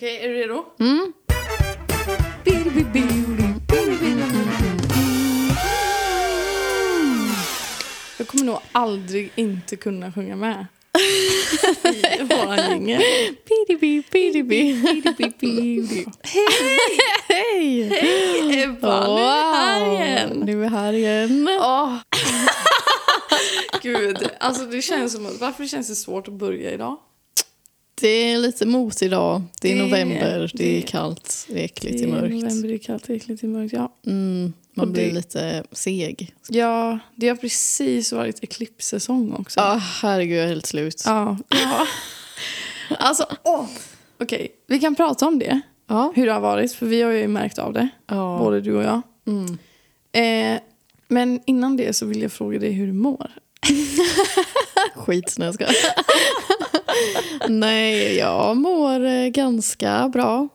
[0.00, 0.64] Okej, är du redo?
[0.80, 1.12] Mm.
[8.18, 10.66] Jag kommer nog aldrig inte kunna sjunga med.
[12.18, 13.02] I våran jingel.
[13.48, 16.06] Pidibi, pidibi, pidibi, pidibi.
[17.28, 17.82] Hej!
[17.88, 20.42] Hej Ebba, nu är vi här igen.
[20.46, 21.48] Nu är vi här igen.
[21.60, 21.94] Åh.
[23.82, 26.96] Gud, alltså det känns som att, varför känns det svårt att börja idag?
[28.00, 29.42] Det är lite mot idag.
[29.60, 32.34] Det är Det- november, det är kallt, det är äckligt, det är mörkt.
[32.34, 33.72] november, det är kallt, det är äckligt, det är mörkt.
[33.72, 33.92] Ja.
[34.06, 36.34] Mm, man Och blir det- lite seg.
[36.48, 39.60] ja, det har precis varit eklipssäsong också.
[39.60, 41.02] Ja, herregud, jag är helt slut.
[41.06, 41.38] Ja.
[41.48, 41.86] ja.
[42.98, 43.66] Alltså, åh.
[44.20, 45.60] Okej, vi kan prata om det.
[45.86, 46.12] Ja.
[46.16, 47.88] Hur det har varit, för vi har ju märkt av det.
[48.06, 48.38] ja.
[48.38, 49.02] Både du och jag.
[49.26, 49.58] Mm.
[50.12, 50.60] Eh,
[51.08, 53.30] men innan det så vill jag fråga dig hur du mår.
[54.94, 55.66] Skit, nej jag ska.
[57.48, 60.48] Nej, jag mår eh, ganska bra.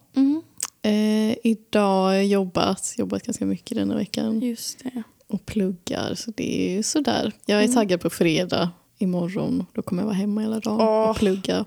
[0.81, 5.03] Eh, idag har jag jobbat, jobbat ganska mycket denna veckan Just det.
[5.27, 6.15] och pluggar.
[6.15, 7.31] Så det är ju sådär.
[7.45, 7.75] Jag är Mm.
[7.75, 9.65] taggad på fredag imorgon.
[9.73, 11.09] Då kommer jag vara hemma hela dagen Åh.
[11.09, 11.65] och plugga.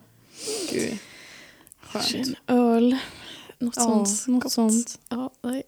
[0.72, 0.98] Gud.
[1.80, 2.14] Skönt.
[2.14, 2.96] En öl.
[3.58, 4.26] Något Ja, sånt.
[4.28, 4.52] något gott.
[4.52, 4.98] sånt.
[5.08, 5.62] Ja, nej.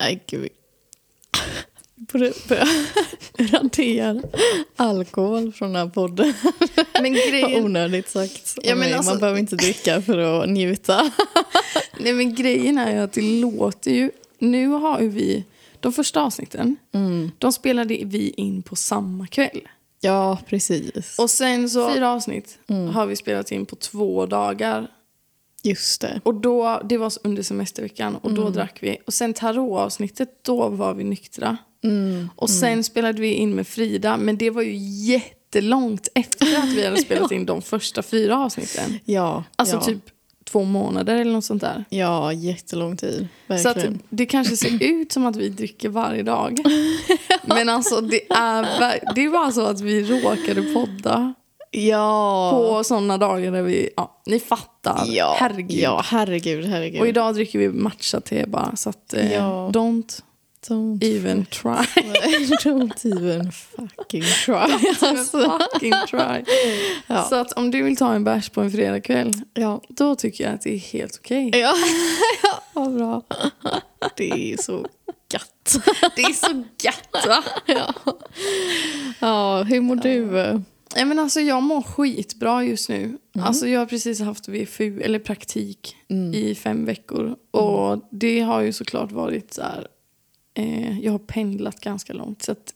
[0.00, 0.48] nej, gud.
[3.38, 4.22] Radera
[4.76, 6.32] alkohol från den här podden.
[7.00, 8.58] Men grejen, onödigt sagt.
[8.62, 11.10] Ja, men alltså- Man behöver inte dricka för att njuta.
[12.00, 14.10] nej, men grejen är ju att det låter ju...
[14.38, 15.44] Nu har ju vi...
[15.80, 17.30] De första avsnitten, Mm.
[17.38, 19.68] de spelade vi in på samma kväll.
[20.00, 21.18] Ja, precis.
[21.18, 21.94] Och sen så...
[21.94, 22.88] Fyra avsnitt Mm.
[22.88, 24.90] har vi spelat in på två dagar.
[25.62, 26.20] Just det.
[26.24, 28.52] Och då, det var under semesterveckan och då Mm.
[28.52, 28.96] drack vi.
[29.06, 31.56] Och sen tarot-avsnittet, då var vi nyktra.
[31.84, 32.30] Mm.
[32.36, 34.76] Och sen spelade vi in med Frida, men det var ju
[35.12, 38.98] jättelångt efter att vi hade spelat in de första fyra avsnitten.
[39.04, 39.80] Ja, Alltså ja.
[39.82, 40.02] typ
[40.44, 41.84] två månader eller något sånt där.
[41.88, 43.28] Ja, jättelång tid.
[43.48, 43.98] Så att Verkligen.
[44.08, 46.58] det kanske ser ut som att vi dricker varje dag.
[47.44, 48.62] Men alltså det är,
[49.14, 51.34] det är bara så att vi råkade podda
[51.70, 52.50] ja.
[52.52, 55.04] på sådana dagar där vi, ja ni fattar.
[55.08, 55.36] ja.
[55.38, 55.78] Herregud.
[55.80, 57.00] Ja, herregud, herregud.
[57.00, 59.70] Och idag dricker vi matcha-te bara så att eh, Ja.
[59.74, 60.22] don't
[60.68, 61.84] Don't, even try.
[62.64, 64.54] don't even fucking try.
[65.08, 65.58] Alltså.
[65.72, 66.44] fucking try.
[67.06, 67.22] Ja.
[67.22, 69.82] Så att om du vill ta en bärs på en fredagkväll, Ja.
[69.88, 71.50] då tycker jag att det är helt okej.
[71.54, 71.74] Ja,
[72.42, 73.22] ja vad bra.
[74.16, 74.86] Det är så
[75.32, 75.76] gött.
[76.16, 77.44] Det är så gött va?
[77.66, 77.94] Ja,
[79.20, 80.26] ja hur mår du?
[80.96, 83.18] Nej, men alltså, jag mår skitbra just nu.
[83.40, 86.34] Alltså, jag har precis haft VFU, eller praktik, Mm.
[86.34, 87.36] i fem veckor.
[87.50, 89.86] Och det har ju såklart varit så här...
[90.60, 92.42] Eh, jag har pendlat ganska långt.
[92.42, 92.74] Så att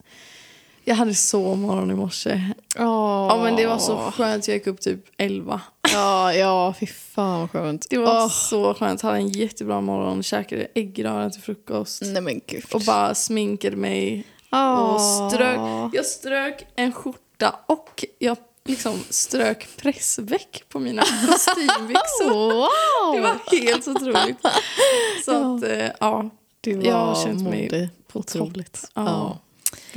[0.85, 2.41] jag hade så morgon i morse.
[2.77, 4.49] Ja, men det var så skönt.
[4.49, 5.61] Jag gick upp typ 11.
[5.93, 7.87] Ja, ja, fy fan vad skönt.
[7.91, 9.03] Det var Åh, så skönt.
[9.03, 10.23] Hade en jättebra morgon.
[10.23, 12.03] Käkade äggröra till frukost.
[12.05, 12.65] Nej men gud.
[12.75, 14.25] Och bara sminkade mig.
[14.53, 14.79] Åh.
[14.79, 15.59] Och strök.
[15.93, 22.31] Jag strök en skjorta och jag liksom strök pressväck på mina kostymbyxor.
[22.31, 23.15] Wow!
[23.15, 24.39] Det var helt otroligt.
[25.25, 26.31] Så att, eh, ja,
[26.65, 28.91] du var jag har känt mig på Otroligt.
[28.95, 29.39] Ja, Ja.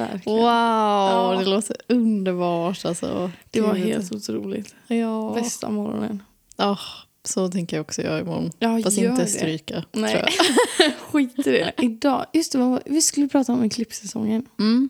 [0.04, 0.38] verkligen.
[0.40, 3.32] Wow, det låter underbart alltså.
[3.52, 4.76] Det var helt otroligt.
[4.88, 5.32] Ja.
[5.36, 6.24] Bästa morgonen.
[6.58, 6.80] Ja,
[7.24, 8.52] så tänker jag också göra imorgon.
[8.60, 9.28] Ja, Fast inte det.
[9.28, 9.84] stryka.
[9.92, 10.26] Nej.
[11.12, 11.74] Skit i det.
[11.78, 14.46] Idag, just det, vi skulle prata om eklipssäsongen.
[14.60, 14.90] Mm,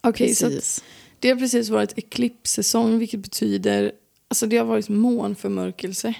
[0.00, 0.84] Okej, så precis.
[1.18, 3.92] det har precis varit eklipssäsong, vilket betyder...
[4.28, 6.14] Alltså det har varit månförmörkelse.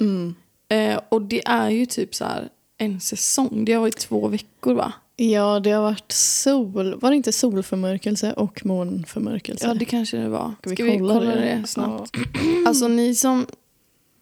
[0.00, 0.34] Mm.
[0.68, 3.64] Eh, och det är ju typ så här en säsong.
[3.64, 4.92] Det har varit två veckor va?
[5.16, 6.94] Ja, det har varit sol.
[7.00, 9.66] Var det inte solförmörkelse och månförmörkelse?
[9.66, 10.54] Ja, det kanske det var.
[10.60, 11.58] Ska vi Ska vi kolla kolla det?
[11.62, 12.16] det snabbt?
[12.66, 13.46] Alltså ni som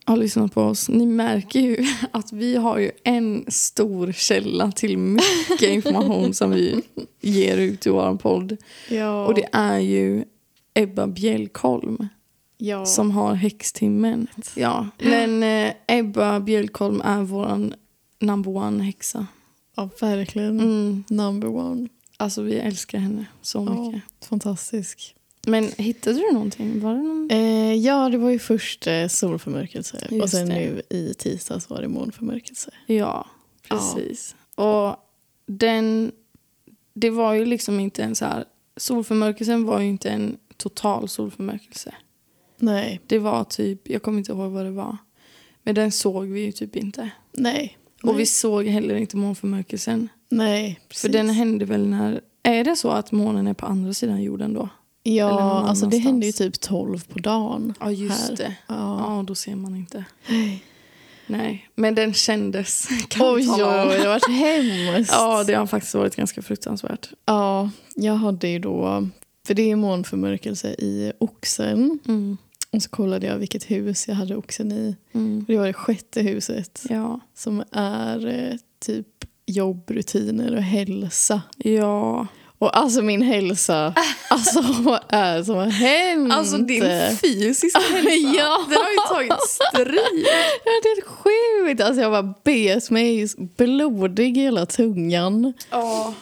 [0.04, 4.98] har lyssnat på oss, ni märker ju att vi har ju en stor källa till
[4.98, 6.82] mycket information som vi
[7.20, 8.56] ger ut i vår podd.
[8.90, 9.26] Ja.
[9.26, 10.24] Och det är ju
[10.74, 12.08] Ebba Bjälkholm
[12.58, 12.86] ja.
[12.86, 14.26] som har häxtimmen.
[14.54, 17.72] Ja, men eh, Ebba Bjälkholm är vår
[18.18, 19.26] number one häxa.
[19.76, 20.60] ja, verkligen.
[20.60, 21.04] Mm.
[21.08, 21.88] Number one.
[22.16, 24.02] Alltså vi älskar henne så Ja, mycket.
[24.28, 25.14] fantastisk.
[25.46, 26.80] Men hittade du någonting?
[26.80, 27.30] Var det någon?
[27.30, 30.54] Eh, ja, det var ju först eh, solförmörkelse och Just sen det.
[30.54, 32.70] nu i tisdags var det månförmörkelse.
[32.86, 33.26] Ja,
[33.68, 34.36] precis.
[34.54, 34.96] Och
[35.46, 36.12] den...
[36.94, 38.44] Det var ju liksom inte en så här...
[38.76, 41.94] Solförmörkelsen var ju inte en total solförmörkelse.
[42.58, 43.88] Nej, Det var typ...
[43.90, 44.96] Jag kommer inte ihåg vad det var.
[45.62, 47.10] Men den såg vi ju typ inte.
[47.32, 47.78] nej.
[48.08, 50.08] Och vi såg heller inte månförmörkelsen.
[50.28, 51.02] Nej, precis.
[51.02, 52.20] För den hände väl när...
[52.42, 54.68] Är det så att månen är på andra sidan jorden då?
[55.02, 56.04] Ja, alltså det annanstans.
[56.04, 57.74] hände ju typ 12 på dagen.
[57.80, 58.36] Ja, just här.
[58.36, 58.56] det.
[58.66, 59.16] Ja.
[59.16, 60.04] Ja, då ser man inte.
[61.26, 62.88] Nej, men den kändes.
[63.08, 65.12] Kan oj, oj, det har varit hemskt.
[65.12, 67.10] ja, det har faktiskt varit ganska fruktansvärt.
[67.24, 69.08] Ja, jag hade ju då,
[69.46, 71.98] för det är månförmörkelse i oxen.
[72.08, 72.36] Mm.
[72.76, 74.96] Och så kollade jag vilket hus jag hade oxen i.
[75.12, 75.44] Mm.
[75.48, 76.82] Det var det sjätte huset.
[76.88, 77.20] Ja.
[77.34, 79.06] Som är eh, typ
[79.46, 81.42] jobbrutiner och hälsa.
[81.56, 82.26] Ja.
[82.58, 83.94] Och alltså min hälsa
[84.30, 84.60] alltså,
[85.08, 86.32] är som hänt.
[86.32, 88.66] Alltså din fysiska hälsa, ja.
[88.68, 88.90] den har
[89.22, 90.26] ju tagit stryk.
[90.64, 91.80] Ja, det är sjukt.
[91.80, 95.52] Alltså jag var bet mig blodig i hela tungan.
[95.72, 96.12] Oh.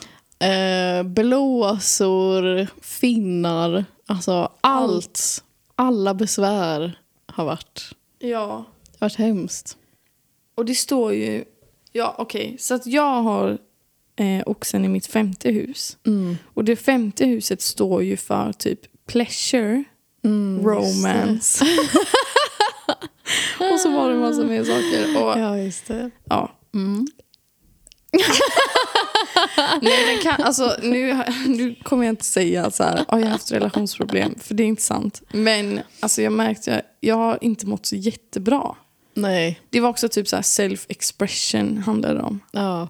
[0.48, 5.44] Eh, blåsor, finnar, alltså allt.
[5.76, 7.94] Alla besvär har varit.
[8.18, 8.64] Ja.
[8.90, 9.76] Det har varit hemskt.
[10.54, 11.44] Och det står ju...
[11.92, 12.46] Ja, okej.
[12.46, 12.58] Okay.
[12.58, 13.58] Så att jag har
[14.16, 15.96] eh, oxen i mitt femte hus.
[16.06, 16.36] Mm.
[16.54, 19.84] Och det femte huset står ju för typ pleasure,
[20.24, 21.64] mm, romance.
[23.72, 25.22] och så var det massa mer saker.
[25.22, 26.10] Och, ja, just det.
[26.24, 26.52] Ja.
[26.74, 27.06] Mm.
[29.82, 33.32] Nej, den kan, alltså, nu, nu kommer jag inte säga så här, oh, jag har
[33.32, 35.22] haft relationsproblem, för det är inte sant.
[35.32, 38.75] Men alltså, jag märkte att jag har inte mått så jättebra.
[39.14, 39.61] Nej.
[39.70, 42.40] Det var också typ så self-expression handlade det om.
[42.52, 42.88] Ja.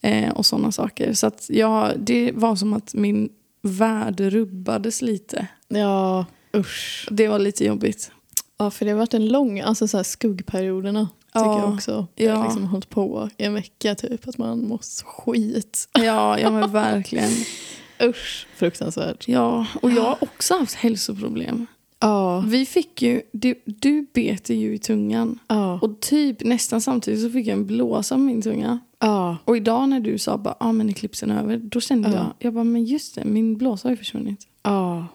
[0.00, 1.12] Eh, och sådana saker.
[1.12, 3.28] Så att jag, det var som att min
[3.62, 5.46] värld rubbades lite.
[5.68, 6.26] Ja,
[6.56, 7.08] usch.
[7.10, 8.10] Det var lite jobbigt.
[8.58, 12.06] Ja, för det har varit en lång, alltså så här skuggperioderna tycker ja, jag också.
[12.14, 12.24] Ja.
[12.24, 15.88] Jag har liksom hållit på i en vecka typ, att man måste skit.
[15.92, 17.30] Ja, ja men verkligen.
[18.02, 19.28] Usch, fruktansvärt.
[19.28, 21.66] Ja, och jag har också haft hälsoproblem.
[22.00, 22.40] Ja.
[22.40, 25.38] Vi fick ju, du, du bet ju i tungan.
[25.48, 25.78] Ja.
[25.82, 28.78] Och typ nästan samtidigt så fick jag en blåsa på min tunga.
[28.98, 29.36] Ja.
[29.44, 32.14] Och idag när du sa att ah, men eklipsen är över, då kände ja.
[32.16, 34.46] jag, jag bara, men just det, min blåsa har ju försvunnit.
[34.62, 35.06] Ja.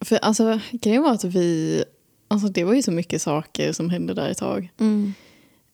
[0.00, 1.84] För alltså grejen var att vi,
[2.28, 4.72] alltså det var ju så mycket saker som hände där ett tag.
[4.80, 5.14] Mm.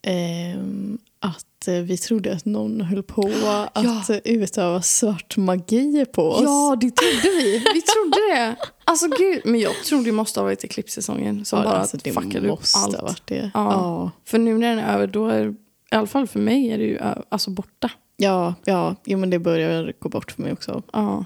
[0.02, 3.22] Ehm, att eh, vi trodde att någon höll på
[3.72, 4.20] att ja.
[4.24, 6.42] utöva svart magi på oss.
[6.42, 7.58] Ja, det trodde vi.
[7.58, 8.56] Vi trodde det.
[8.84, 12.12] Alltså gud, men jag tror det måste ha varit eklipssäsongen som ja, bara alltså, det
[12.12, 12.96] fuckade upp allt.
[12.96, 13.50] Ha varit det.
[13.54, 13.72] Ja.
[13.72, 14.10] ja.
[14.24, 15.54] För nu när den är över, då är
[15.92, 16.98] i alla fall för mig är det ju
[17.28, 17.90] alltså borta.
[18.16, 18.96] Ja, ja.
[19.04, 20.82] Jo, men det börjar gå bort för mig också.
[20.92, 21.24] Ja.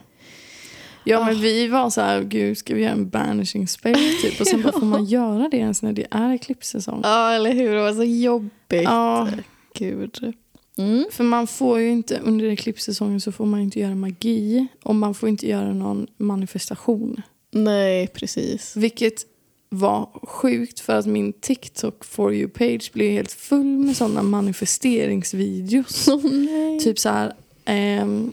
[1.05, 4.41] Ja, men vi var så här, gud, ska vi göra en banishing spell typ?
[4.41, 7.01] Och sen bara, får man göra det ens när det är eklipssäsong?
[7.05, 7.75] Ja, eller hur?
[7.75, 8.83] Det var så jobbigt.
[8.85, 9.29] Ja.
[9.75, 10.35] Gud.
[10.79, 11.05] Mm.
[11.11, 14.67] För man får ju inte, under eklipssäsongen så får man inte göra magi.
[14.83, 17.23] Och man får inte göra någon manifestation.
[17.51, 18.77] Nej, precis.
[18.77, 19.27] Vilket
[19.69, 26.09] var sjukt för att min TikTok for you-page blev helt full med sådana manifesteringsvideos.
[26.09, 27.33] Oh, typ så här...
[27.65, 28.33] Ehm,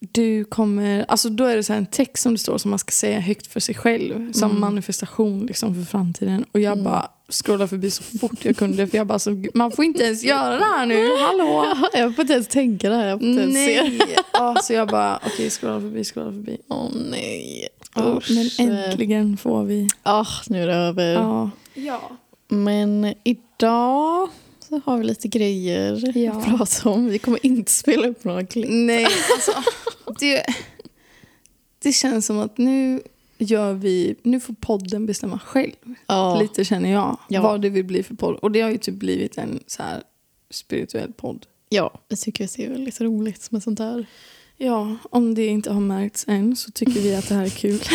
[0.00, 2.90] du kommer, alltså då är det så en text som det står som man ska
[2.90, 4.32] säga högt för sig själv.
[4.32, 4.60] Som mm.
[4.60, 6.44] manifestation liksom för framtiden.
[6.52, 6.84] Och jag mm.
[6.84, 8.86] bara scrollade förbi så fort jag kunde.
[8.86, 11.74] För jag bara, så, man får inte ens göra det här nu, hallå!
[11.92, 13.98] Jag får inte ens tänka det här, jag får inte ens nej.
[13.98, 14.16] se.
[14.32, 16.58] ja, så jag bara, okej okay, scrolla förbi, scrolla förbi.
[16.68, 17.68] Åh oh, nej.
[17.96, 19.88] Oh, men äntligen får vi.
[20.02, 21.14] Ja, oh, nu är det över.
[21.74, 22.00] Ja.
[22.48, 24.28] Men idag
[24.70, 26.32] så har vi lite grejer ja.
[26.32, 27.06] att prata om.
[27.06, 28.66] Vi kommer inte spela upp några klipp.
[28.68, 29.52] Nej, alltså,
[30.20, 30.44] det,
[31.82, 33.00] det känns som att nu
[33.38, 35.94] gör vi, nu får podden bestämma själv.
[36.06, 36.40] Ja.
[36.40, 37.18] Lite känner jag.
[37.28, 37.42] Ja.
[37.42, 38.34] Vad det vill bli för podd.
[38.36, 40.02] Och det har ju typ blivit en så här
[40.50, 41.46] spirituell podd.
[41.68, 44.06] Ja, jag tycker att det är väldigt roligt med sånt här.
[44.56, 47.78] Ja, om det inte har märkts än så tycker vi att det här är kul.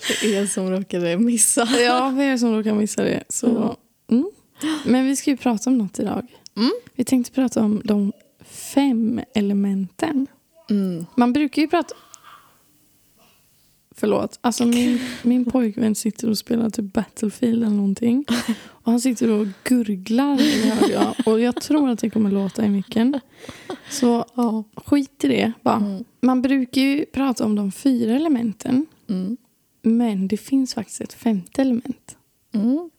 [0.00, 1.68] för er som råkade missa.
[1.80, 3.24] Ja, för er som råkade missa det.
[3.28, 3.68] Så, mm.
[4.84, 6.26] Men vi ska ju prata om något idag.
[6.56, 6.72] Mm.
[6.94, 8.12] Vi tänkte prata om de
[8.44, 10.26] fem elementen.
[10.70, 11.06] Mm.
[11.14, 11.94] Man brukar ju prata...
[13.98, 14.38] Förlåt.
[14.40, 18.24] Alltså min, min pojkvän sitter och spelar typ Battlefield eller någonting.
[18.66, 20.36] Och han sitter och gurglar,
[20.70, 21.14] hör jag.
[21.26, 23.20] Och jag tror att det kommer låta i micken.
[23.90, 25.76] Så ja, skit i det bara.
[25.76, 26.04] Mm.
[26.20, 28.86] Man brukar ju prata om de fyra elementen.
[29.08, 29.36] Mm.
[29.82, 32.16] Men det finns faktiskt ett femte element.
[32.54, 32.90] Mm.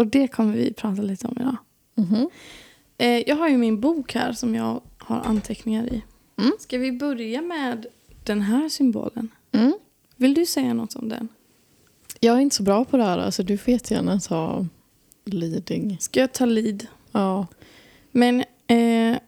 [0.00, 1.56] Och det kommer vi prata lite om idag.
[1.96, 2.28] Mm.
[2.98, 6.02] Eh, jag har ju min bok här som jag har anteckningar i.
[6.38, 6.52] Mm.
[6.58, 7.86] Ska vi börja med
[8.24, 9.28] den här symbolen?
[9.52, 9.74] Mm.
[10.16, 11.28] Vill du säga något om den?
[12.20, 13.18] Jag är inte så bra på det här.
[13.18, 14.66] Alltså, du får jättegärna ta
[15.24, 15.96] leading.
[16.00, 16.86] Ska jag ta lead?
[17.12, 17.46] Ja.
[18.12, 19.18] Men eh,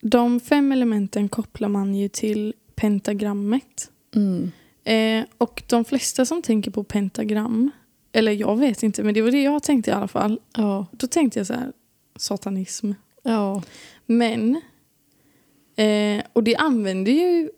[0.00, 3.90] de fem elementen kopplar man ju till pentagrammet.
[4.14, 4.52] Mm.
[4.84, 7.70] Eh, och de flesta som tänker på pentagram
[8.16, 10.40] eller jag vet inte, men det var det jag tänkte i alla fall.
[10.56, 10.86] Ja.
[10.92, 11.72] Då tänkte jag så här,
[12.16, 12.92] satanism.
[13.22, 13.62] Ja.
[14.06, 14.60] Men,
[15.76, 17.50] eh, och det använder ju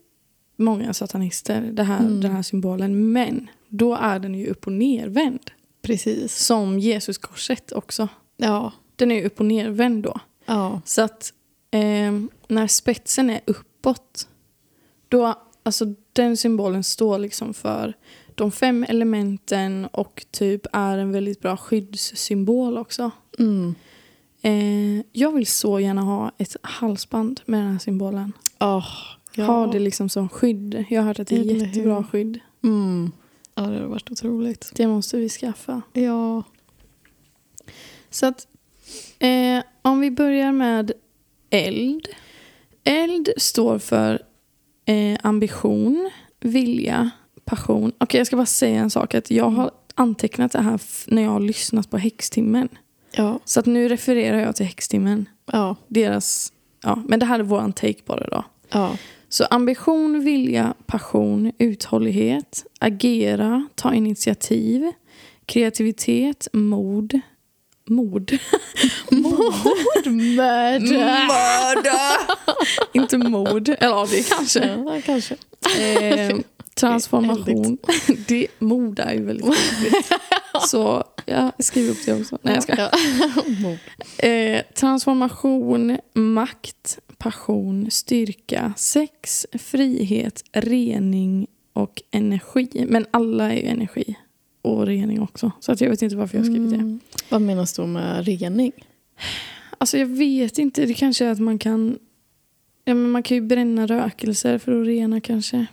[0.56, 2.20] många satanister, det här, mm.
[2.20, 3.12] den här symbolen.
[3.12, 5.50] Men då är den ju upp och nervänd.
[5.82, 6.36] Precis.
[6.36, 8.08] Som Jesuskorset också.
[8.36, 8.72] Ja.
[8.96, 10.20] Den är ju upp och nervänd då.
[10.46, 10.80] Ja.
[10.84, 11.32] Så att
[11.70, 12.12] eh,
[12.48, 14.28] när spetsen är uppåt,
[15.08, 17.94] då, alltså den symbolen står liksom för
[18.36, 23.10] de fem elementen och typ är en väldigt bra skyddssymbol också.
[23.38, 23.74] Mm.
[24.42, 28.32] Eh, jag vill så gärna ha ett halsband med den här symbolen.
[28.60, 28.86] Oh,
[29.34, 29.44] ja.
[29.44, 30.84] Ha det liksom som skydd.
[30.90, 31.66] Jag har hört att det är Eller hur?
[31.66, 32.40] jättebra skydd.
[32.64, 33.12] Mm.
[33.54, 34.72] Ja, det har varit otroligt.
[34.74, 35.82] Det måste vi skaffa.
[35.92, 36.42] Ja.
[38.10, 38.46] Så att
[39.18, 40.92] eh, om vi börjar med
[41.50, 42.08] eld.
[42.84, 44.22] Eld står för
[44.84, 47.10] eh, ambition, vilja,
[47.46, 47.92] passion.
[47.98, 49.14] Okej, jag ska bara säga en sak.
[49.14, 52.68] Att jag har antecknat det här när jag har lyssnat på Häxtimmen.
[53.12, 53.40] Ja.
[53.44, 55.28] Så att nu refererar jag till Häxtimmen.
[55.52, 55.76] Ja.
[55.88, 58.44] Deras, ja, men det här är våran take på det då.
[58.68, 58.96] Ja.
[59.28, 64.92] Så ambition, vilja, passion, uthållighet, agera, ta initiativ,
[65.46, 67.20] kreativitet, mod.
[67.88, 68.32] Mod.
[70.10, 71.26] Mörda.
[71.26, 72.12] Mörda!
[72.92, 73.68] Inte mod.
[73.68, 74.66] Eller ja, det kanske.
[74.66, 75.36] Ja, kanske.
[75.80, 76.36] Eh,
[76.80, 77.78] transformation.
[78.28, 80.12] det, mod är ju väldigt roligt.
[80.66, 82.38] Så jag skriver upp det också.
[82.42, 82.90] Nej, jag ska.
[84.18, 92.86] Eh, transformation, makt, passion, styrka, sex, frihet, rening och energi.
[92.88, 94.16] Men alla är ju energi.
[94.62, 95.52] Och rening också.
[95.60, 96.76] Så att jag vet inte varför jag har skrivit det.
[96.76, 97.00] Mm.
[97.28, 98.72] Vad menas då med rening?
[99.78, 100.86] Alltså jag vet inte.
[100.86, 101.98] Det kanske är att man kan...
[102.84, 105.66] Ja, men man kan ju bränna rökelser för att rena kanske.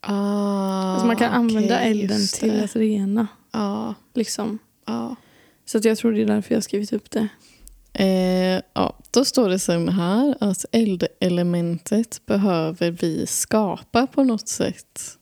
[0.00, 3.26] Ah, Alltså man kan använda okej, elden just till att rena.
[3.52, 4.58] Ja, Liksom.
[4.86, 5.16] ja.
[5.64, 7.28] Så att jag tror det är därför jag har skrivit upp det.
[7.92, 15.16] Eh, ja, då står det så här att eldelementet behöver vi skapa på något sätt.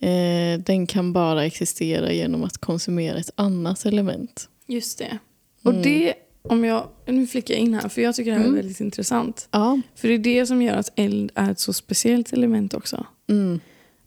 [0.00, 4.48] Eh, den kan bara existera genom att konsumera ett annat element.
[4.66, 5.18] Just det.
[5.62, 5.82] Och Mm.
[5.82, 6.88] det, om jag...
[7.06, 8.52] Nu flickar jag in här, för jag tycker det här Mm.
[8.58, 9.48] är väldigt intressant.
[9.50, 9.80] Ja.
[9.94, 13.06] För det är det som gör att eld är ett så speciellt element också.
[13.30, 13.60] Mm.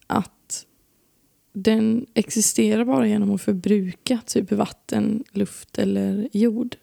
[0.07, 0.65] Att
[1.53, 6.75] den existerar bara genom att förbruka typ vatten, luft eller jord.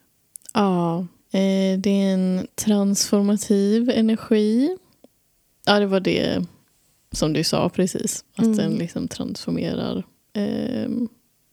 [0.55, 0.99] Ja,
[1.31, 4.76] eh, det är en transformativ energi.
[5.67, 6.45] Ja, det var det
[7.12, 8.25] som du sa precis.
[8.35, 8.57] Att Mm.
[8.57, 10.91] den liksom transformerar eh,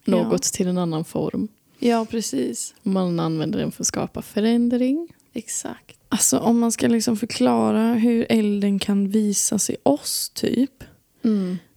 [0.06, 1.48] något till en annan form.
[1.80, 2.76] Ja, precis.
[2.84, 5.08] Man använder den för att skapa förändring.
[5.34, 6.00] Exakt.
[6.10, 10.84] Alltså om man ska liksom förklara hur elden kan visas i oss typ.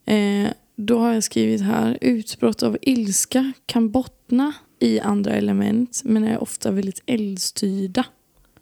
[0.05, 6.25] Eh, då har jag skrivit här, utbrott av ilska kan bottna i andra element men
[6.25, 8.05] är ofta väldigt eldstyrda.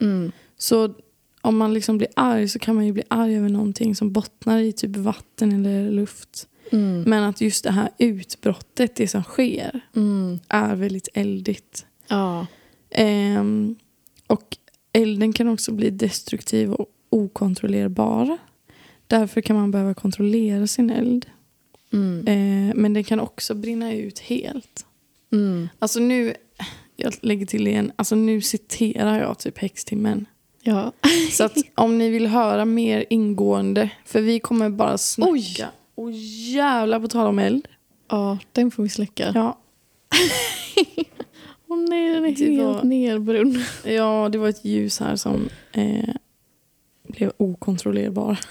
[0.00, 0.32] Mm.
[0.58, 0.94] Så
[1.40, 4.58] om man liksom blir arg så kan man ju bli arg över någonting som bottnar
[4.58, 6.48] i typ vatten eller luft.
[6.72, 7.02] Mm.
[7.02, 10.38] Men att just det här utbrottet, det som sker, Mm.
[10.48, 11.86] är väldigt eldigt.
[12.08, 12.46] Ja.
[12.90, 13.76] Ehm,
[14.26, 14.56] och
[14.92, 18.38] elden kan också bli destruktiv och okontrollerbar.
[19.10, 21.26] Därför kan man behöva kontrollera sin eld.
[21.92, 22.26] Mm.
[22.26, 24.86] Eh, men den kan också brinna ut helt.
[25.32, 25.68] Mm.
[25.78, 26.34] Alltså nu,
[26.96, 30.26] jag lägger till igen, alltså nu citerar jag typ Häxtimmen.
[30.62, 30.92] Ja.
[31.32, 35.30] Så att om ni vill höra mer ingående, för vi kommer bara snacka.
[35.32, 35.66] Oj.
[35.94, 36.12] Och
[36.54, 37.68] jävla på tal om eld.
[38.08, 39.32] ja, den får vi släcka.
[39.34, 39.58] Ja,
[41.68, 43.62] Åh nej, den är Det helt var- nerbrunnen.
[43.84, 46.08] ja det var ett ljus här som eh,
[47.10, 48.38] blev okontrollerbar.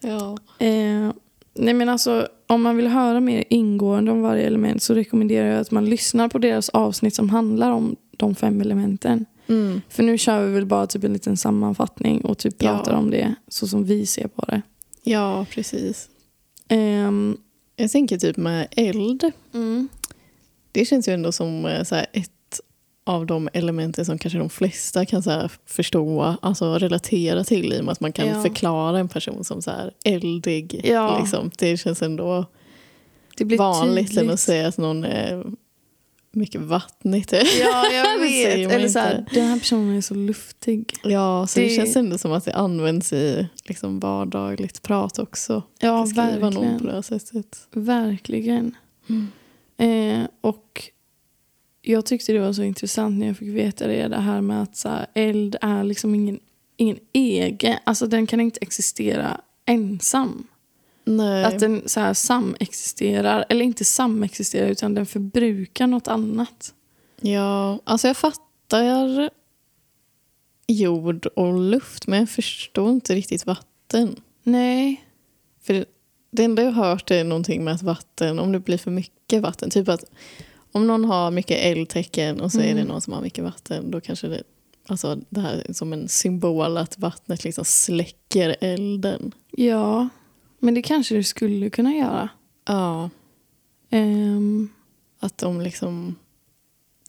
[0.00, 0.36] Ja.
[0.58, 1.12] Eh,
[1.54, 5.60] nej men alltså, om man vill höra mer ingående om varje element så rekommenderar jag
[5.60, 9.26] att man lyssnar på deras avsnitt som handlar om de fem elementen.
[9.48, 9.80] Mm.
[9.88, 12.68] För nu kör vi väl bara typ en liten sammanfattning och typ Ja.
[12.76, 14.62] pratar om det så som vi ser på det.
[15.02, 16.08] ja, precis.
[16.68, 17.36] Ehm,
[17.76, 19.32] Jag tänker typ med eld.
[20.72, 22.30] Det känns ju ändå som eh, så ett
[23.08, 27.80] av de elementen som kanske de flesta kan så här, förstå, alltså relatera till i
[27.80, 28.42] och med att man kan Ja.
[28.42, 30.80] förklara en person som så här, eldig.
[30.84, 31.18] Ja.
[31.20, 31.50] Liksom.
[31.58, 32.46] Det känns ändå
[33.36, 35.44] det vanligt än att säga att någon är
[36.32, 37.32] mycket vattnigt.
[37.32, 38.72] Ja, jag vet.
[38.72, 40.92] Eller så här, den här personen är så luftig.
[41.04, 41.66] Ja, så det...
[41.66, 45.62] Det- känns ändå som att det används i liksom, vardagligt prat också.
[45.80, 46.86] Ja, Beskriva någon på verkligen.
[46.86, 47.58] det här sättet.
[47.72, 48.74] Verkligen.
[49.08, 49.28] Mm.
[50.20, 50.82] Eh, och
[51.88, 54.08] jag tyckte det var så intressant när jag fick veta det.
[54.08, 56.40] Det här med att så här, eld är liksom ingen,
[56.76, 57.78] ingen egen.
[57.84, 60.46] Alltså den kan inte existera ensam.
[61.04, 61.44] Nej.
[61.44, 63.44] Att den så här samexisterar.
[63.48, 66.74] Eller inte samexisterar utan den förbrukar något annat.
[67.20, 69.30] Ja, alltså jag fattar
[70.66, 74.16] jord och luft men jag förstår inte riktigt vatten.
[74.42, 75.04] Nej.
[75.62, 75.84] För
[76.30, 79.42] det enda jag har hört är någonting med att vatten, om det blir för mycket
[79.42, 80.04] vatten, typ att
[80.78, 82.86] om någon har mycket eldtecken och så är det Mm.
[82.86, 84.42] någon som har mycket vatten, då kanske det,
[84.86, 89.32] alltså det här är som en symbol att vattnet liksom släcker elden.
[89.50, 90.08] Ja,
[90.58, 92.28] men det kanske du skulle kunna göra.
[92.66, 93.10] Ja,
[93.90, 94.68] Ehm,
[95.20, 96.16] att de liksom,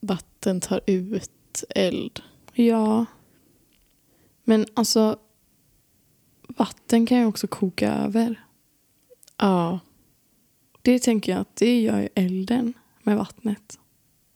[0.01, 2.21] vatten tar ut eld.
[2.53, 3.05] ja.
[4.43, 5.17] Men alltså,
[6.47, 8.43] vatten kan ju också koka över.
[9.37, 9.79] Ja.
[10.81, 12.73] Det tänker jag att det gör ju elden
[13.09, 13.79] med vattnet.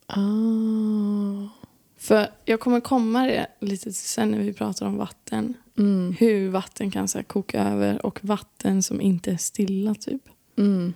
[0.07, 1.49] Ah.
[1.97, 5.53] För jag kommer komma det lite till sen när vi pratar om vatten.
[5.77, 6.15] Mm.
[6.19, 10.21] Hur vatten kan så här, koka över och vatten som inte är stilla typ.
[10.57, 10.93] Mm.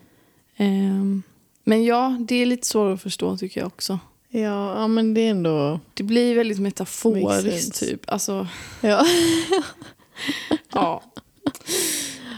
[0.56, 1.24] Ehm,
[1.64, 4.00] men ja, det är lite svårt att förstå tycker jag också.
[4.30, 5.80] Ja, ja, men det är ändå...
[5.94, 8.02] Det blir väldigt metaforiskt typ.
[8.08, 8.48] Alltså,
[8.82, 9.06] Ja.
[10.74, 11.04] ja.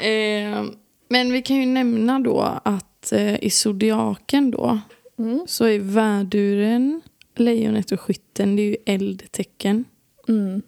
[0.02, 0.76] Ehm,
[1.10, 4.80] men vi kan ju nämna då att eh, i zodiaken då
[5.20, 5.46] Mm.
[5.48, 7.02] så är värduren,
[7.36, 9.86] lejonet och skytten det är ju eldtecken.
[10.28, 10.62] Mm.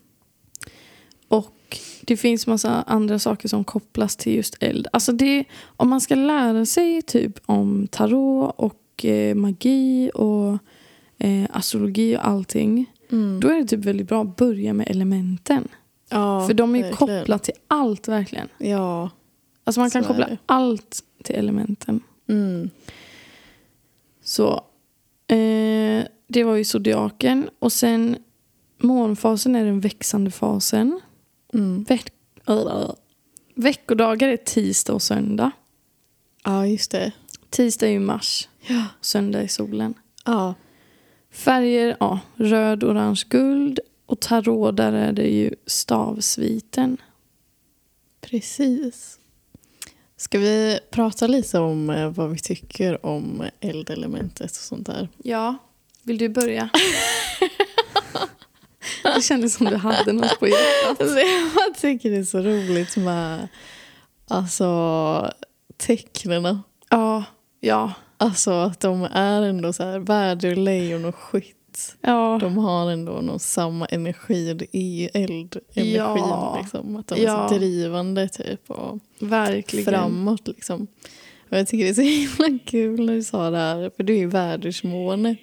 [1.27, 4.88] Och det finns massa andra saker som kopplas till just eld.
[4.93, 10.58] Alltså det, om man ska lära sig typ om tarot och eh, magi och
[11.17, 12.86] eh, astrologi och allting.
[13.12, 13.39] Mm.
[13.39, 15.67] Då är det typ väldigt bra att börja med elementen.
[16.10, 18.48] Ja, För de är ju kopplat till allt verkligen.
[18.58, 19.10] Ja.
[19.63, 22.00] Alltså man kan koppla allt till elementen.
[22.27, 22.70] Mm.
[24.24, 24.54] Så
[25.28, 27.50] eh, det var ju zodiaken.
[27.60, 28.18] Och sen
[28.78, 31.01] månfasen är den växande fasen.
[31.54, 31.84] Mm.
[31.84, 32.13] Veck
[33.56, 35.51] veckodagar är tisdag och söndag.
[36.44, 37.12] Ja, just det.
[37.50, 38.86] Tisdag är ju mars, Ja.
[39.01, 39.94] söndag är solen.
[40.25, 40.54] Ja.
[41.32, 43.80] Färger, ja, röd, orange, guld.
[44.06, 46.98] Och tarot, där är det ju stavsviten.
[48.22, 49.20] Precis.
[50.22, 55.10] Ska vi prata lite om eh, vad vi tycker om eldelementet och sånt där?
[55.24, 55.58] Ja,
[56.04, 56.70] vill du börja?
[59.16, 61.00] det kändes som du hade något på hjärtat.
[61.01, 63.48] Alltså, jag tycker det är så roligt med
[64.28, 65.32] alltså,
[65.78, 66.60] tecknen.
[66.89, 67.24] Ja,
[67.60, 71.61] ja, Alltså att de är ändå så här värdur, lejon och skytt.
[72.01, 72.38] Ja.
[72.41, 74.53] De har ändå någon samma energi.
[74.53, 75.95] Det är eldenergin.
[75.95, 76.57] Ja.
[76.62, 77.49] Liksom, att de är Ja.
[77.49, 78.71] så drivande typ.
[78.71, 79.86] Och verkligen.
[79.86, 80.88] framåt liksom.
[81.49, 82.01] Och jag tycker det är så
[82.45, 83.91] himla kul när du sa det här.
[83.97, 85.36] För du är ju värdursmåne.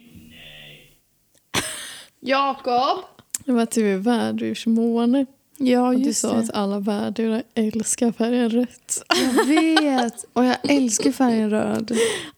[2.21, 2.99] Jakob!
[3.45, 5.27] Det var att du är värdursmåne.
[5.59, 6.39] Ja, Och du just sa det.
[6.39, 9.03] att alla värdurar älskar färgen rött.
[9.37, 10.25] Jag vet.
[10.33, 11.93] Och jag älskar färgen röd.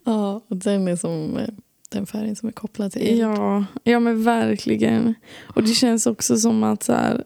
[0.04, 1.48] Ja, och den är som eh,
[1.90, 3.18] den färgen som är kopplad till.
[3.18, 5.14] Ja, ja men verkligen.
[5.54, 7.24] Och det känns också som att så här,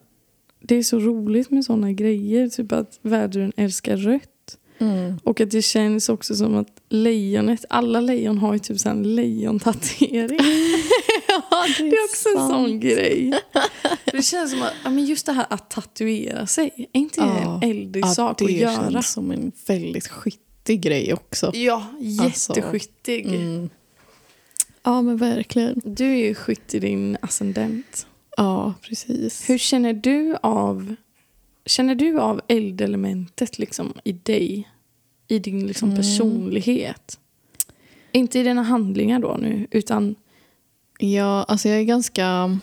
[0.61, 2.49] det är så roligt med såna grejer.
[2.49, 4.31] Typ att värduren älskar rött.
[4.79, 5.19] Mm.
[5.25, 9.15] Och att det känns också som att lejonet, alla lejon har ju typ så en
[9.15, 10.39] lejontatuering.
[11.29, 13.33] ja, det Det är också en sån grej.
[14.13, 17.27] Det känns som att ja, men just det här att tatuera sig, är inte det
[17.27, 17.61] Ja.
[17.63, 18.91] en eldig sak det att göra?
[18.91, 21.51] känns som en väldigt skyttig grej också.
[21.55, 21.87] Ja,
[22.21, 23.27] Alltså, jätteskyttig.
[23.27, 23.71] Mm.
[24.85, 25.81] Ja, men verkligen.
[25.85, 28.07] Du är ju skytt i din ascendent.
[28.37, 29.51] Ja, precis.
[29.51, 30.95] Hur känner du av
[31.67, 34.69] Känner du av eldelementet liksom i dig?
[35.29, 35.97] I din liksom Mm.
[36.03, 37.19] personlighet?
[38.13, 40.15] Inte i dina handlingar då nu, utan...
[40.99, 42.59] Ja, alltså jag är ganska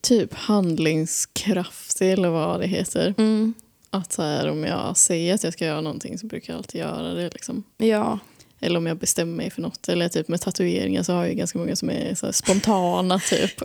[0.00, 3.14] typ handlingskraftig eller vad det heter.
[3.18, 3.54] Mm,
[3.90, 6.80] Att så här, om jag säger att jag ska göra någonting så brukar jag alltid
[6.80, 7.30] göra det.
[7.32, 7.62] Liksom.
[7.76, 8.18] ja.
[8.60, 9.88] Eller om jag bestämmer mig för något.
[9.88, 13.62] Eller typ med tatueringar så har jag ganska många som är så spontana typ.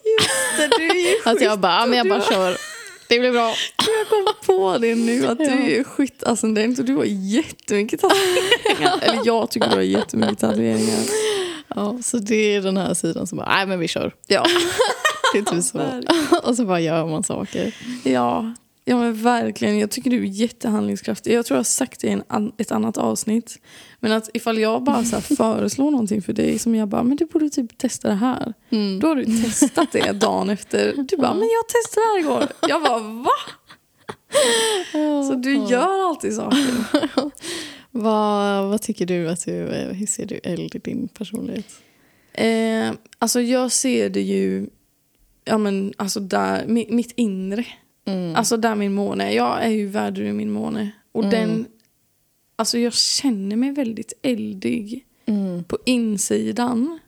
[0.77, 2.57] Du är ju Att jag bara, ja, men jag bara kör.
[3.07, 3.53] Det blir bra.
[3.77, 8.99] Jag kom på det nu att du är skyttascendent och du har jättemycket tatueringar.
[9.01, 10.99] Eller jag tycker du har jättemycket tatueringar.
[11.75, 14.13] Ja, så det är den här sidan som bara, nej men vi kör.
[14.27, 14.45] Ja.
[15.33, 16.01] Det är typ så.
[16.43, 17.75] Och så bara gör man saker.
[18.03, 18.53] Ja,
[18.85, 19.79] ja men verkligen.
[19.79, 21.33] Jag tycker du är jättehandlingskraftig.
[21.33, 23.59] Jag tror jag har sagt det i en ett annat avsnitt.
[23.99, 27.25] Men att ifall jag bara så föreslår någonting för dig som jag bara, men du
[27.25, 28.53] borde typ testa det här.
[28.69, 28.99] Mm.
[28.99, 30.93] Då har du testat det dagen efter.
[30.97, 32.47] Du bara, men jag testade det här igår.
[32.69, 33.29] Jag bara, va?
[35.29, 36.67] Så du gör alltid saker.
[37.95, 39.51] Vad, vad tycker du att du,
[39.91, 41.65] hur ser du eld i din personlighet?
[42.33, 44.67] Eh, alltså jag ser det ju,
[45.45, 47.65] ja men alltså där, mi- mitt inre.
[48.05, 48.35] Mm.
[48.35, 49.35] Alltså där min måne är.
[49.35, 50.91] Jag är ju värdur i min måne.
[51.11, 51.31] Och Mm.
[51.31, 51.65] den,
[52.55, 55.63] alltså jag känner mig väldigt eldig Mm.
[55.63, 56.99] på insidan.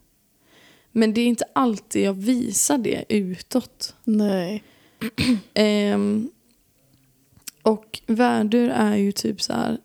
[0.92, 3.96] Men det är inte alltid jag visar det utåt.
[4.04, 4.64] Nej.
[5.54, 6.30] Ehm,
[7.62, 9.78] och värdur är ju typ så här.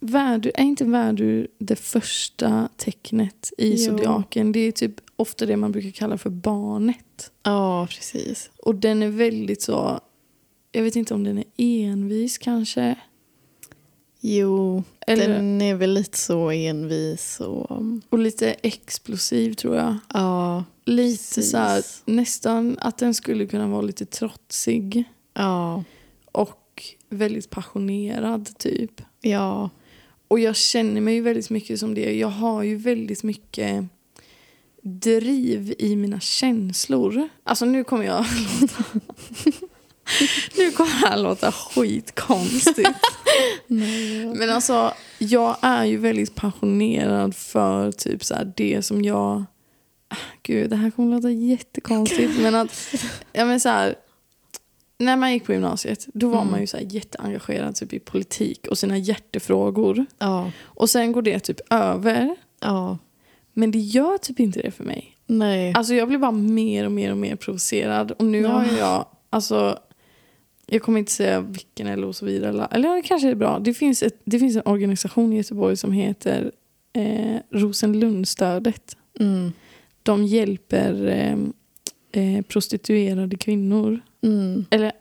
[0.00, 3.76] Värdur, är inte värdur det första tecknet i Jo.
[3.76, 4.52] zodiaken?
[4.52, 7.30] Det är typ ofta det man brukar kalla för barnet.
[7.42, 8.50] Ja, precis.
[8.58, 10.00] Och den är väldigt så,
[10.76, 12.94] jag vet inte om den är envis kanske.
[14.20, 17.82] Jo, Eller, den är väl lite så envis och...
[18.08, 19.96] och lite explosiv tror jag.
[20.14, 21.50] Ja, Lite Precis.
[21.50, 25.04] så här, nästan att den skulle kunna vara lite trotsig.
[25.34, 25.84] ja,
[26.32, 29.02] Och väldigt passionerad typ.
[29.20, 29.70] ja.
[30.28, 32.18] Och jag känner mig ju väldigt mycket som det.
[32.18, 33.84] Jag har ju väldigt mycket
[34.82, 37.28] driv i mina känslor.
[37.44, 38.24] Alltså nu kommer jag
[38.60, 38.84] låta...
[40.58, 42.90] nu kommer det här låta skitkonstigt.
[43.66, 49.44] Nej, Men alltså, jag är ju väldigt passionerad för typ så här det som jag...
[50.42, 52.40] Gud, det här kommer låta jättekonstigt.
[52.40, 52.94] men att,
[53.32, 53.94] ja men så här,
[54.98, 56.50] när man gick på gymnasiet, då var Mm.
[56.50, 60.06] man ju så jätteengagerad typ i politik och sina hjärtefrågor.
[60.18, 62.36] Ja, Och sen går det typ över.
[62.60, 62.98] ja.
[63.52, 65.16] Men det gör typ inte det för mig.
[65.26, 65.72] Nej.
[65.76, 68.10] Alltså jag blir bara mer och mer och mer provocerad.
[68.10, 68.48] Och nu Ja.
[68.48, 69.78] har jag, alltså
[70.66, 72.68] jag kommer inte säga vilken eller och så vidare.
[72.70, 73.58] Eller, det kanske är bra.
[73.58, 76.52] Det finns, ett, det finns en organisation i Göteborg som heter
[76.92, 78.96] eh, Rosenlundstödet.
[79.20, 79.52] Mm.
[80.02, 81.36] De hjälper eh,
[82.22, 84.00] eh, prostituerade kvinnor.
[84.22, 84.64] Mm.
[84.70, 84.92] Eller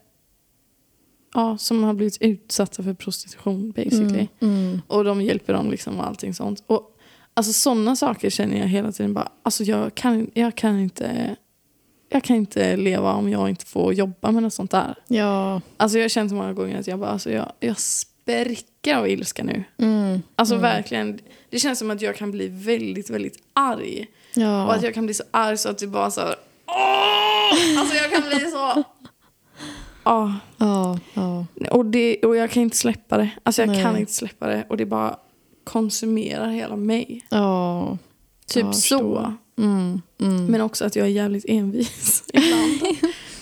[1.34, 4.28] ja, som har blivit utsatta för prostitution basically.
[4.40, 4.58] Mm.
[4.58, 4.82] Mm.
[4.88, 6.64] Och de hjälper dem liksom och allting sånt.
[6.68, 6.98] Och
[7.34, 11.36] alltså sådana saker känner jag hela tiden bara, alltså jag kan, jag kan inte
[12.16, 14.96] jag kan inte leva om jag inte får jobba med något sånt där.
[15.08, 15.62] Ja.
[15.78, 19.08] Alltså jag har känt så många gånger att jag bara, alltså jag, jag spricker av
[19.10, 19.64] ilska nu.
[19.78, 20.22] Mm.
[20.36, 20.62] Alltså Mm.
[20.62, 24.08] verkligen, det känns som att jag kan bli väldigt, väldigt arg.
[24.34, 24.66] Ja.
[24.66, 26.36] Och att jag kan bli så arg så att det bara så här,
[26.68, 27.80] åh!
[27.80, 28.84] Alltså jag kan bli så...
[30.08, 30.32] Ah.
[30.58, 31.46] Ja, ja.
[31.72, 33.30] Och, det, och jag kan inte släppa det.
[33.44, 33.84] Alltså jag Nej.
[33.84, 34.66] kan inte släppa det.
[34.70, 35.16] Och det bara
[35.64, 37.26] konsumerar hela mig.
[37.30, 37.98] Ja.
[38.48, 39.34] Typ så.
[39.58, 40.02] Mm.
[40.22, 40.46] Mm.
[40.46, 42.98] Men också att jag är jävligt envis ibland.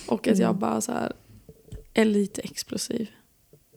[0.08, 0.60] och att jag Mm.
[0.60, 1.12] bara så här
[1.94, 3.08] är lite explosiv.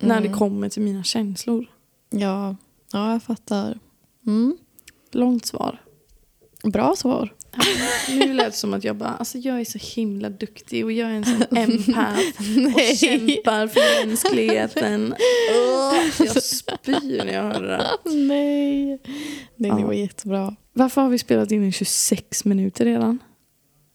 [0.01, 0.39] När det Mm.
[0.39, 1.67] kommer till mina känslor.
[2.11, 2.57] Ja.
[2.93, 3.79] ja, jag fattar.
[4.27, 4.57] Mm.
[5.13, 5.83] Långt svar.
[6.63, 7.35] Bra svar.
[8.09, 11.11] Nu lät det som att jag bara, alltså jag är så himla duktig och jag
[11.11, 12.19] är en sån empath
[12.75, 15.03] och kämpar för mänskligheten.
[15.55, 17.87] Ugh, jag spyr när jag hör det där.
[18.05, 18.87] Nej.
[18.87, 19.01] Nej,
[19.57, 19.87] det Ja.
[19.87, 20.57] var jättebra.
[20.79, 23.19] Varför har vi spelat in i 26 minuter redan?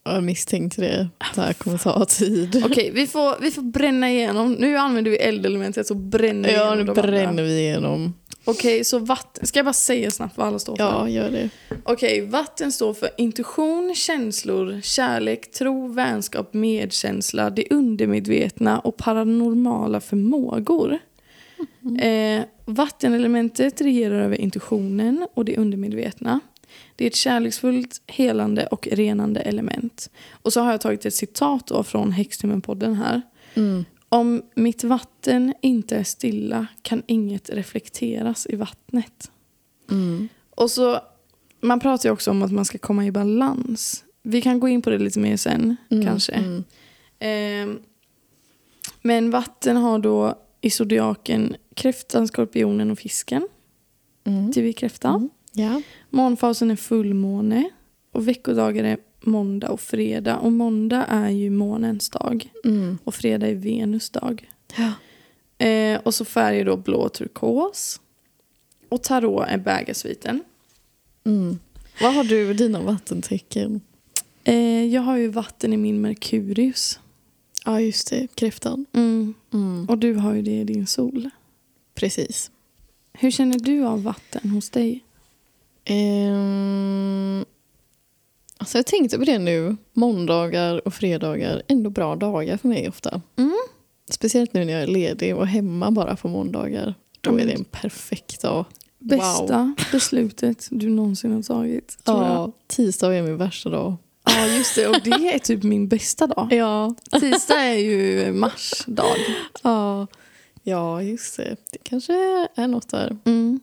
[0.04, 1.10] Jag misstänkte det.
[1.36, 2.63] Det här kommer ta tid.
[2.65, 4.54] Okej, vi, får, vi får bränna igenom.
[4.54, 7.02] Nu använder vi eldelementet så bränner vi Ja, igenom nu de andra.
[7.02, 8.13] bränner vi igenom.
[8.46, 9.46] Okej, så vatten.
[9.48, 10.84] Ska jag bara säga snabbt vad alla står för?
[10.84, 11.50] Ja, gör det.
[11.84, 20.98] Okej, vatten står för intuition, känslor, kärlek, tro, vänskap, medkänsla, det undermedvetna och paranormala förmågor.
[22.02, 26.39] Eh, vattenelementet regerar över intuitionen och det undermedvetna.
[27.01, 30.09] Det är ett kärleksfullt, helande och renande element.
[30.31, 33.21] Och så har jag tagit ett citat då från Häxtummen-podden här.
[33.53, 33.85] Mm.
[34.09, 39.31] Om mitt vatten inte är stilla kan inget reflekteras i vattnet.
[39.91, 40.29] Mm.
[40.49, 40.99] Och så,
[41.61, 44.03] man pratar ju också om att man ska komma i balans.
[44.23, 46.05] Vi kan gå in på det lite mer sen Mm.
[46.05, 46.63] kanske.
[47.19, 47.79] Ehm,
[49.01, 53.47] men vatten har då i zodiaken kräftan, skorpionen och fisken.
[54.23, 54.51] Mm.
[54.51, 55.29] Till vi kräfta.
[55.51, 55.81] Ja.
[56.09, 57.69] Månfasen är fullmåne.
[58.11, 60.37] Och veckodagar är måndag och fredag.
[60.37, 62.51] Och måndag är ju månens dag.
[62.63, 62.97] Mm.
[63.03, 64.49] Och fredag är Venus dag.
[64.77, 64.93] Ja.
[65.65, 68.01] Eh, och så färger då blå turkos.
[68.89, 70.43] Och tarot är bägarsviten.
[71.23, 71.59] Mm.
[72.01, 73.81] Vad har du i dina vattentecken?
[74.43, 76.99] Eh, jag har ju vatten i min Merkurius.
[77.65, 78.27] Ja, just det.
[78.35, 78.85] Kräftan.
[78.93, 79.33] Mm.
[79.53, 79.85] Mm.
[79.89, 81.29] Och du har ju det i din sol.
[81.93, 82.51] Precis.
[83.13, 85.03] Hur känner du av vatten hos dig?
[85.91, 87.45] Ehm,
[88.58, 89.75] alltså jag tänkte på det nu.
[89.93, 93.21] Måndagar och fredagar, ändå bra dagar för mig ofta.
[93.38, 93.58] Mm.
[94.10, 96.95] Speciellt nu när jag är ledig och hemma bara på måndagar.
[97.21, 98.65] Då är det en perfekt dag.
[98.99, 101.97] Bästa beslutet du någonsin har tagit.
[102.06, 103.95] Ja, tisdag är min värsta dag.
[104.25, 104.88] ja, just det.
[104.88, 106.47] Och det är typ min bästa dag.
[106.54, 106.95] Ja.
[107.19, 109.17] Tisdag är ju Mars dag.
[109.63, 110.08] Ja,
[110.63, 111.56] ja just det.
[111.71, 112.13] Det kanske
[112.56, 113.17] är något där.
[113.25, 113.60] Mm.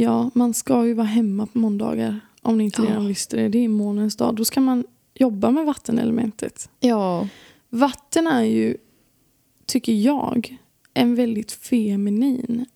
[0.00, 2.20] Ja, man ska ju vara hemma på måndagar.
[2.42, 2.88] Om ni inte Ja.
[2.88, 3.48] redan visste det.
[3.48, 4.34] Det är månens dag.
[4.34, 4.84] Då ska man
[5.14, 6.70] jobba med vattenelementet.
[6.80, 7.28] Ja.
[7.68, 8.76] Vatten är ju,
[9.66, 10.56] tycker jag,
[10.94, 12.66] en väldigt feminin.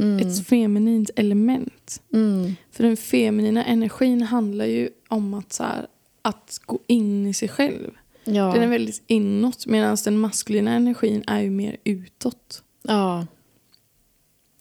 [0.00, 0.26] Mm.
[0.26, 2.02] Ett feminint element.
[2.12, 2.54] Mm.
[2.70, 5.86] För den feminina energin handlar ju om att, så här,
[6.22, 7.90] att gå in i sig själv.
[8.24, 8.52] Ja.
[8.52, 12.62] Den är väldigt inåt medan den maskulina energin är ju mer utåt.
[12.82, 13.26] Ja.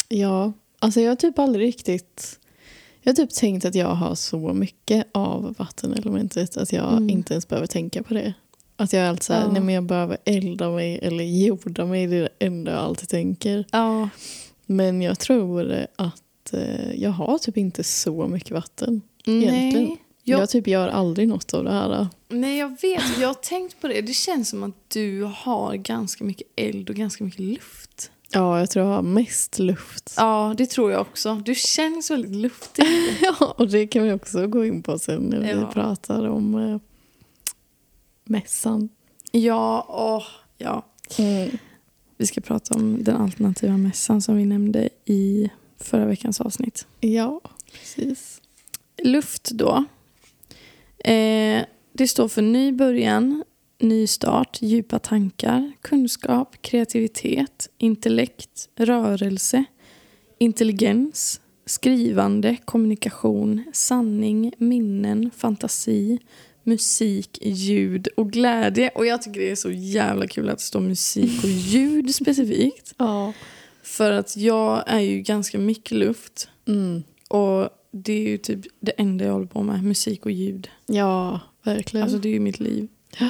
[0.09, 2.39] Ja, alltså jag har typ aldrig riktigt...
[3.01, 7.09] Jag har typ tänkt att jag har så mycket av vattenelementet att jag Mm.
[7.09, 8.33] inte ens behöver tänka på det.
[8.75, 9.51] Att jag är alltid såhär, Ja.
[9.51, 12.07] nej men jag behöver elda mig eller jorda mig.
[12.07, 13.65] Det är det enda jag alltid tänker.
[13.71, 14.09] Ja.
[14.65, 19.01] Men jag tror att eh, jag har typ inte så mycket vatten.
[19.25, 19.87] Egentligen.
[19.87, 19.97] Nej.
[20.23, 22.07] Jag, Jag typ gör aldrig något av det här.
[22.29, 23.17] nej, jag vet.
[23.21, 24.01] Jag har tänkt på det.
[24.01, 28.11] Det känns som att du har ganska mycket eld och ganska mycket luft.
[28.31, 30.13] Ja, jag tror jag har mest luft.
[30.17, 31.35] Ja, det tror jag också.
[31.45, 32.85] Du känns väldigt luftig.
[33.21, 35.71] Ja, och det kan vi också gå in på sen när vi Ja.
[35.73, 36.77] pratar om eh,
[38.25, 38.89] mässan.
[39.31, 40.23] ja, åh,
[40.57, 40.85] ja.
[42.17, 46.87] Vi ska prata om den alternativa mässan som vi nämnde i förra veckans avsnitt.
[46.99, 47.41] Ja,
[47.73, 48.41] precis.
[49.03, 49.85] Luft då.
[51.11, 51.63] Eh,
[51.93, 53.43] det står för ny början,
[53.79, 59.63] ny start, djupa tankar, kunskap, kreativitet, intellekt, rörelse,
[60.37, 66.19] intelligens, skrivande, kommunikation, sanning, minnen, fantasi,
[66.63, 68.89] musik, ljud och glädje.
[68.89, 72.93] Och jag tycker det är så jävla kul att det står musik och ljud specifikt.
[72.97, 73.33] Ja.
[73.83, 76.49] För att jag är ju ganska mycket luft.
[76.67, 77.03] Mm.
[77.29, 79.83] Och det är ju typ det enda jag håller på med.
[79.83, 80.69] Musik och ljud.
[80.85, 82.03] Ja, verkligen.
[82.03, 82.87] Alltså det är ju mitt liv.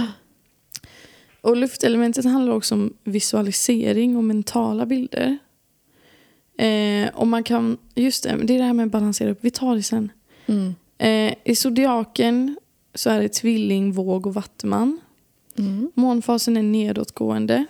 [1.41, 5.37] Och luftelementet handlar också om visualisering och mentala bilder.
[6.57, 9.39] Eh, och man kan, just det, det är det här med att balansera upp.
[9.41, 10.11] Vi tar det sen.
[10.45, 10.75] mm.
[10.97, 12.57] Eh, I zodiaken
[12.95, 14.99] så är det tvilling, våg och vattuman.
[15.57, 15.91] Mm.
[15.95, 17.65] Månfasen är nedåtgående.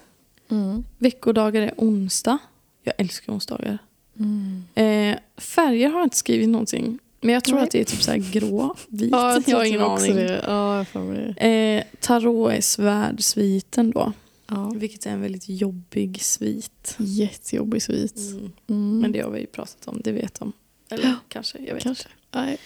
[0.49, 0.83] Mm.
[0.97, 2.37] Veckodagar är onsdag.
[2.83, 3.77] Jag älskar onsdagar.
[4.19, 4.63] Mm.
[4.75, 6.99] Eh, färger har jag inte skrivit någonting.
[7.21, 7.63] Men jag tror Nej.
[7.63, 9.11] att det är typ så här grå, vit.
[9.11, 10.15] Ja, jag, tror har typ ingen aning.
[10.15, 10.43] Det.
[10.47, 11.77] Ja, jag.
[11.77, 14.13] Eh, tarot är svärdsviten då.
[14.47, 14.69] Ja.
[14.75, 16.95] Vilket är en väldigt jobbig svit.
[16.99, 18.19] Jättejobbig svit.
[18.67, 18.99] Mm.
[18.99, 20.53] Men det har vi ju pratat om, det vet de.
[20.89, 22.07] Eller kanske, jag vet Kanske.
[22.31, 22.57] Nej.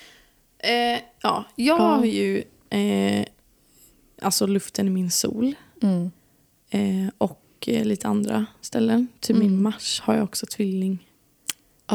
[0.60, 1.84] Eh, ja, jag Ja.
[1.96, 3.26] har ju eh,
[4.22, 5.56] alltså luften i min sol.
[5.82, 6.12] Mm.
[6.70, 9.08] Eh, och eh, lite andra ställen.
[9.20, 9.48] Till Mm.
[9.48, 11.08] min Mars har jag också tvilling.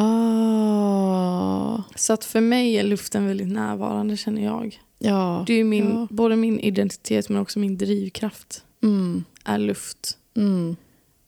[0.00, 1.82] Ah.
[1.96, 4.80] Så att för mig är luften väldigt närvarande känner jag.
[4.98, 5.44] Ja.
[5.46, 6.06] Det är ju min, Ja.
[6.10, 9.24] både min identitet men också min drivkraft Mm.
[9.44, 10.18] är luft.
[10.36, 10.76] Mm.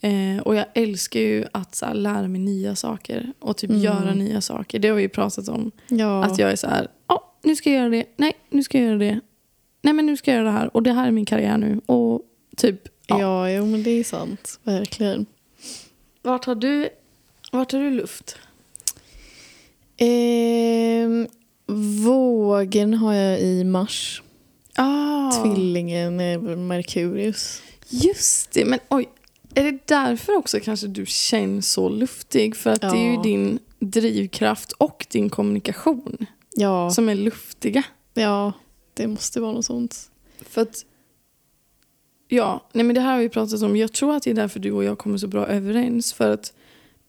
[0.00, 3.82] Eh, och jag älskar ju att så här, lära mig nya saker och typ Mm.
[3.82, 4.78] göra nya saker.
[4.78, 5.70] Det har vi ju pratat om.
[5.88, 6.24] Ja.
[6.24, 8.86] Att jag är så här, ja nu ska jag göra det, nej nu ska jag
[8.86, 9.20] göra det.
[9.82, 11.80] Nej men nu ska jag göra det här och det här är min karriär nu.
[11.86, 12.22] Och
[12.56, 13.20] typ, ja.
[13.20, 14.60] ja, jo, men det är sant.
[14.62, 15.26] Verkligen.
[16.22, 16.88] Vart har du,
[17.52, 18.38] vart har du luft?
[20.00, 21.26] Ehm,
[22.04, 24.22] vågen har jag i mars.
[24.74, 27.62] Ah, Tvillingen är Merkurius.
[27.88, 29.08] Just det, men oj.
[29.54, 32.56] Är det därför också kanske du känns så luftig?
[32.56, 33.22] För att det är ju Ja.
[33.22, 37.82] din drivkraft och din kommunikation Ja, som är luftiga.
[38.14, 38.52] ja,
[38.94, 40.10] det måste vara något sånt.
[40.48, 40.84] För att,
[42.28, 43.76] ja, nej men det här har vi pratat om.
[43.76, 46.12] Jag tror att det är därför du och jag kommer så bra överens.
[46.12, 46.52] För att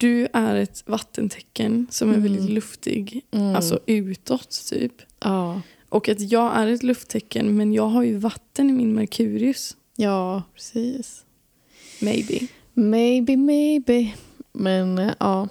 [0.01, 2.23] du är ett vattentecken som är Mm.
[2.23, 3.21] väldigt luftig.
[3.31, 3.55] Mm.
[3.55, 4.93] Alltså utåt typ.
[5.19, 5.61] ja.
[5.89, 9.77] Och att jag är ett lufttecken men jag har ju vatten i min Merkurius.
[9.95, 11.25] ja, precis.
[12.01, 12.47] Maybe.
[12.73, 14.11] Maybe, maybe.
[14.53, 15.47] Men ja,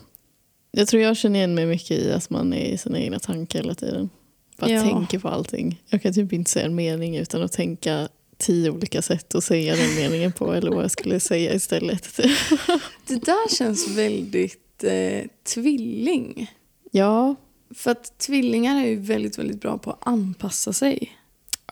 [0.70, 3.58] jag tror jag känner igen mig mycket i att man är i sina egna tankar
[3.58, 4.10] hela tiden.
[4.58, 4.82] Bara Ja.
[4.82, 5.82] tänker på allting.
[5.88, 8.08] Jag kan typ inte säga en mening utan att tänka
[8.40, 12.16] tio olika sätt att säga den meningen på eller vad jag skulle säga istället.
[13.07, 15.22] Det där känns väldigt eh,
[15.55, 16.50] tvilling.
[16.90, 17.35] ja,
[17.74, 21.12] För att tvillingar är ju väldigt, väldigt bra på att anpassa sig.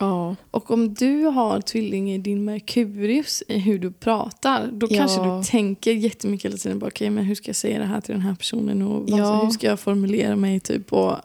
[0.01, 4.97] ja, Och om du har tvilling i din Merkurius i hur du pratar, då Ja.
[4.97, 6.79] kanske du tänker jättemycket hela tiden.
[6.79, 8.83] Bara, okay, men hur ska jag säga det här till den här personen?
[8.83, 9.43] Och vad, Ja.
[9.45, 10.61] Hur ska jag formulera mig?
[10.61, 11.17] Typ, och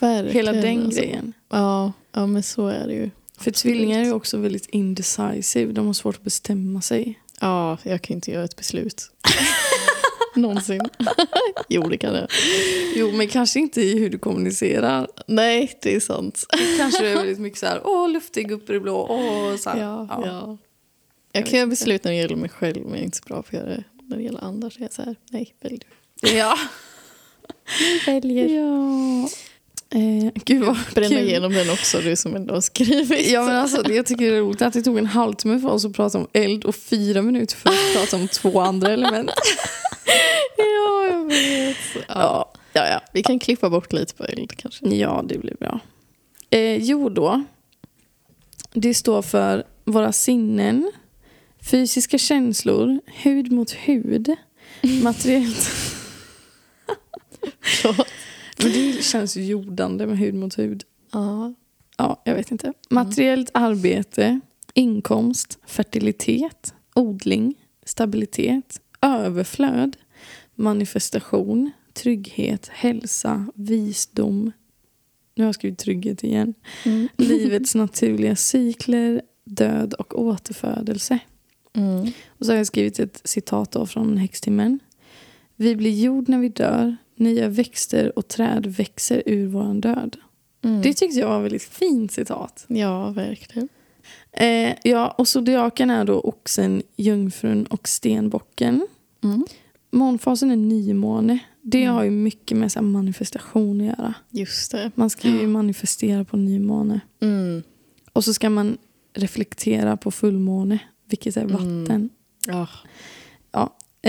[0.00, 0.34] verkligen.
[0.46, 1.00] hela den alltså.
[1.00, 1.32] grejen.
[1.50, 3.10] Ja, ja, men så är det ju.
[3.38, 5.72] För tvillingar är också väldigt indecisive.
[5.72, 7.20] De har svårt att bestämma sig.
[7.40, 9.10] Ja, jag kan inte göra ett beslut.
[10.34, 10.80] Någonsin.
[11.68, 12.26] jo, det kan jag.
[12.94, 15.08] Jo, men kanske inte i hur du kommunicerar.
[15.26, 16.44] Nej, det är sant.
[16.78, 19.06] Kanske är väldigt mycket så här, åh, luftig upp i det blå.
[19.10, 19.80] Åh, så här.
[19.80, 20.22] Ja, ja.
[20.24, 20.58] Jag
[21.32, 23.24] Jag vet kan göra beslut när det gäller mig själv men jag är inte så
[23.26, 24.70] bra på att göra det när det gäller andra.
[24.70, 25.78] Så är jag så här, nej, välj
[26.20, 26.28] du.
[26.28, 26.58] Ja.
[28.06, 28.48] Väljer.
[28.48, 29.28] ja.
[29.94, 31.18] Eh, gud vad Bränna kul.
[31.28, 33.30] igenom den också, du som ändå har skrivit.
[33.30, 35.84] Ja, men alltså, jag tycker det är roligt att det tog en halvtimme för oss
[35.84, 39.30] att prata om eld och fyra minuter för att prata om två andra element.
[40.56, 41.76] ja, jag vet.
[42.08, 42.52] Ja.
[42.72, 43.00] Ja, ja.
[43.12, 44.86] Vi kan klippa bort lite på eld kanske.
[44.88, 45.80] ja det blir bra.
[46.50, 47.44] Eh, jo då.
[48.74, 50.92] Det står för våra sinnen,
[51.70, 54.36] fysiska känslor, hud mot hud,
[55.02, 55.70] materiellt,
[57.60, 58.06] Förlåt.
[58.62, 60.84] Men det känns ju jordande med hud mot hud.
[61.12, 61.54] Ja.
[61.96, 62.72] Ja, jag vet inte.
[62.90, 64.40] Materiellt arbete,
[64.74, 69.96] inkomst, fertilitet, odling, stabilitet, överflöd,
[70.54, 74.52] manifestation, trygghet, hälsa, visdom.
[75.34, 76.54] Nu har jag skrivit trygghet igen.
[76.84, 77.08] Mm.
[77.16, 81.18] Livets naturliga cykler, död och återfödelse.
[81.72, 82.12] Mm.
[82.26, 84.78] Och så har jag skrivit ett citat då från Häxtimmen.
[85.56, 86.96] Vi blir jord när vi dör.
[87.22, 90.16] Nya växter och träd växer ur våran död.
[90.64, 90.82] Mm.
[90.82, 92.64] Det tyckte jag var ett väldigt fint citat.
[92.68, 93.68] Ja, verkligen.
[94.32, 98.86] Eh, ja, och zodiaken är då oxen, jungfrun och stenbocken.
[99.24, 99.46] Mm.
[99.90, 101.38] Månfasen är nymåne.
[101.62, 101.94] Det Mm.
[101.94, 104.14] har ju mycket med så manifestation att göra.
[104.30, 104.90] Just det.
[104.94, 105.48] Man ska ju Ja.
[105.48, 107.00] manifestera på nymåne.
[107.20, 107.62] Mm.
[108.12, 108.78] Och så ska man
[109.14, 111.52] reflektera på fullmåne, vilket är Mm.
[111.82, 112.10] vatten.
[112.46, 112.66] Ja.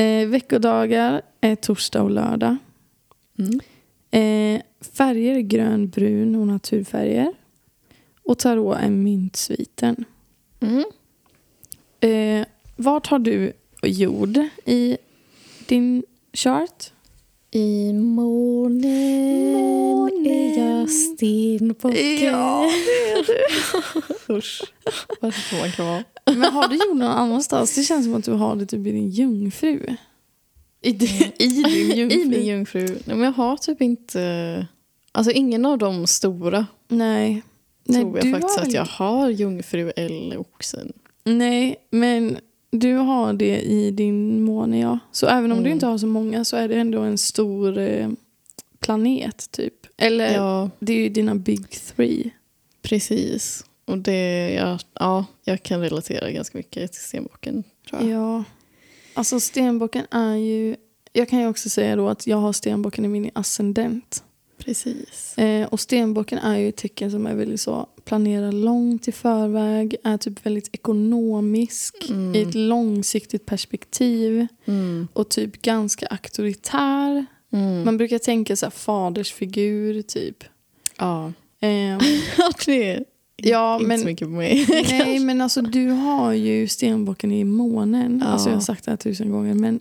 [0.02, 2.58] Eh, veckodagar är torsdag och lördag.
[3.39, 3.60] Mm.
[4.12, 4.62] Eh,
[4.93, 7.34] färger är grön, brun och naturfärger.
[8.24, 10.06] Och tarot är myntsviten.
[10.60, 10.84] Mm.
[12.00, 14.98] Eh, vart har du jord i
[15.65, 16.91] din chart?
[17.52, 20.26] I månen, Månen.
[20.28, 21.91] är jag stenbocken.
[21.98, 23.26] det är
[24.28, 24.34] du.
[24.38, 24.62] Usch,
[25.22, 26.04] vad man kan vara.
[26.26, 27.76] Men har du jord någon annanstans?
[27.76, 29.96] Det känns som att du har det typ i din jungfru.
[30.84, 32.22] I, i din jungfru?
[32.22, 32.86] I min jungfru.
[32.88, 34.67] Nej, men jag har typ inte...
[35.12, 37.41] Alltså ingen av de stora Nej.
[37.86, 40.93] Nej, tror jag du faktiskt har att jag har jungfru eller oxen.
[41.24, 42.38] Nej, men
[42.72, 45.00] du har det i din måne, ja.
[45.12, 45.72] Så även om du Mm.
[45.74, 48.10] inte har så många så är det ändå en stor eh,
[48.80, 49.74] planet, typ.
[49.98, 52.30] Eller Ja, det är ju dina big three.
[52.82, 53.65] precis.
[53.86, 57.63] Och det, ja, ja, jag kan relatera ganska mycket till stenbocken.
[57.89, 58.12] Tror jag.
[58.12, 58.43] Ja.
[59.13, 60.76] Alltså stenbocken är ju...
[61.13, 64.23] Jag kan ju också säga då att jag har stenbocken i min ascendent.
[64.58, 65.38] Precis.
[65.38, 69.95] Eh, och stenbocken är ju ett tecken som är väldigt så planerar långt i förväg,
[70.04, 72.36] är typ väldigt ekonomisk Mm.
[72.36, 75.08] i ett långsiktigt perspektiv Mm.
[75.13, 77.26] och typ ganska auktoritär.
[77.52, 77.86] Mm.
[77.86, 80.43] Man brukar tänka så här fadersfigur typ.
[80.97, 81.32] ja.
[82.65, 84.65] Det är ja, inte men, så mycket på mig.
[84.89, 88.22] nej, men alltså du har ju stenbocken i månen.
[88.24, 88.28] Ja.
[88.28, 89.54] Alltså jag har sagt det här tusen gånger.
[89.54, 89.80] Men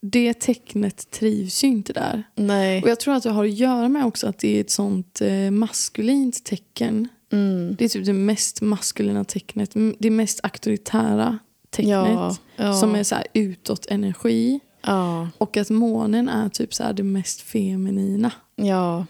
[0.00, 2.22] det tecknet trivs ju inte där.
[2.34, 2.82] Nej.
[2.82, 5.20] Och jag tror att det har att göra med också att det är ett sånt
[5.20, 7.08] eh, maskulint tecken.
[7.32, 7.76] Mm.
[7.78, 9.74] Det är typ det mest maskulina tecknet.
[9.98, 11.38] Det mest auktoritära
[11.70, 11.92] tecknet.
[11.92, 12.74] Ja, ja.
[12.74, 14.60] Som är så här utåt energi.
[15.38, 18.32] Och att månen är typ så det mest feminina.
[18.56, 19.06] ja,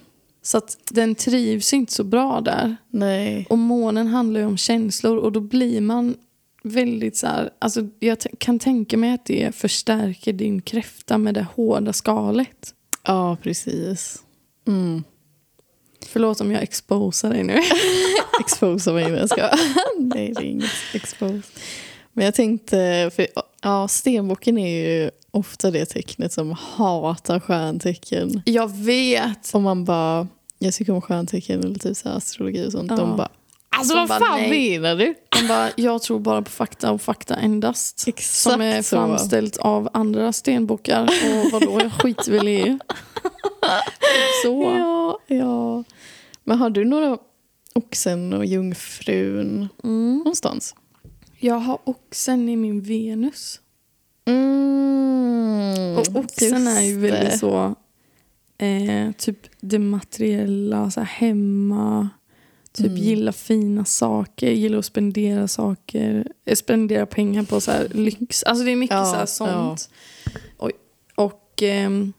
[0.46, 2.76] Så att den trivs inte så bra där.
[2.90, 3.46] nej.
[3.50, 6.16] Och månen handlar ju om känslor och då blir man
[6.62, 7.50] väldigt så här...
[7.58, 12.74] Alltså jag kan tänka mig att det förstärker din kräfta med det hårda skalet.
[13.02, 14.22] Ja, precis.
[14.66, 15.04] Mm.
[16.06, 17.60] Förlåt om jag exposar dig nu.
[18.40, 19.50] Exposa mig men jag ska.
[19.98, 21.48] Nej, det är inget expose.
[22.12, 23.26] Men jag tänkte, för
[23.62, 28.42] ja, stenbocken är ju ofta det tecknet som hatar stjärntecken.
[28.44, 29.54] Jag vet.
[29.54, 30.26] Och man bara,
[30.58, 32.90] jag tycker om stjärntecken eller typ så astrologi och sånt.
[32.90, 32.96] Ja.
[32.96, 33.28] De bara,
[33.68, 34.78] alltså De vad bara, fan nej.
[34.78, 35.14] menar du?
[35.38, 38.04] Man bara, jag tror bara på fakta och fakta endast.
[38.08, 38.96] Exakt som är så.
[38.96, 41.02] framställt av andra stenbockar.
[41.02, 42.78] Och vadå, jag skiter väl i det.
[44.44, 44.62] Så.
[44.78, 45.84] Ja, ja.
[46.44, 47.18] Men har du några
[47.74, 50.16] oxen och jungfrun Mm.
[50.18, 50.74] någonstans?
[51.38, 53.60] Jag har oxen i min Venus.
[54.26, 57.74] Mm, Och oxen är ju väldigt så...
[58.58, 62.08] Eh, typ det materiella, så hemma.
[62.72, 62.98] Typ Mm.
[62.98, 66.28] gilla fina saker, gillar att spendera saker.
[66.44, 68.42] eh, Spendera pengar på så här lyx.
[68.42, 69.90] Alltså det är mycket Ja, så här sånt.
[70.58, 70.72] Oj.
[71.14, 72.12] Och ehm,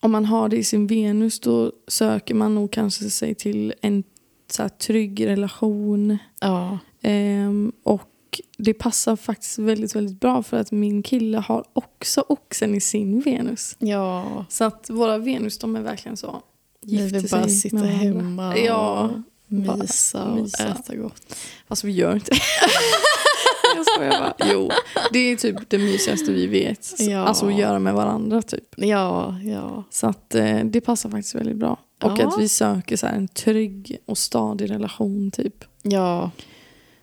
[0.00, 4.04] om man har det i sin Venus då söker man nog kanske sig till en
[4.50, 6.18] så här trygg relation.
[6.40, 6.78] Ja.
[7.02, 8.10] Ehm, och
[8.58, 13.20] det passar faktiskt väldigt, väldigt bra för att min kille har också oxen i sin
[13.20, 13.76] Venus.
[13.78, 14.44] ja.
[14.48, 16.42] Så att våra Venus de är verkligen så.
[16.82, 19.10] Gifter vill bara sitta med hemma och Ja,
[19.46, 20.68] mysa och mysa.
[20.68, 21.36] äta gott.
[21.68, 22.32] fast vi gör inte
[23.76, 24.34] Jag skojar bara.
[24.52, 24.70] Jo,
[25.12, 26.94] det är typ det mysigaste vi vet.
[26.98, 27.18] Ja.
[27.18, 28.74] Alltså att göra med varandra typ.
[28.76, 29.84] Ja, ja.
[29.90, 31.78] Så att eh, det passar faktiskt väldigt bra.
[32.02, 32.28] Och Ja.
[32.28, 35.64] att vi söker så en trygg och stadig relation typ.
[35.82, 36.30] Ja,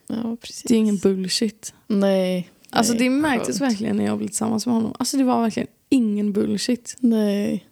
[0.08, 0.62] ja precis.
[0.62, 1.74] Det är ingen bullshit.
[1.86, 2.50] Nej.
[2.70, 3.70] Alltså nej, det märktes skönt.
[3.72, 4.94] verkligen när jag blev tillsammans med honom.
[4.98, 6.96] Alltså det var verkligen ingen bullshit.
[7.00, 7.66] Nej.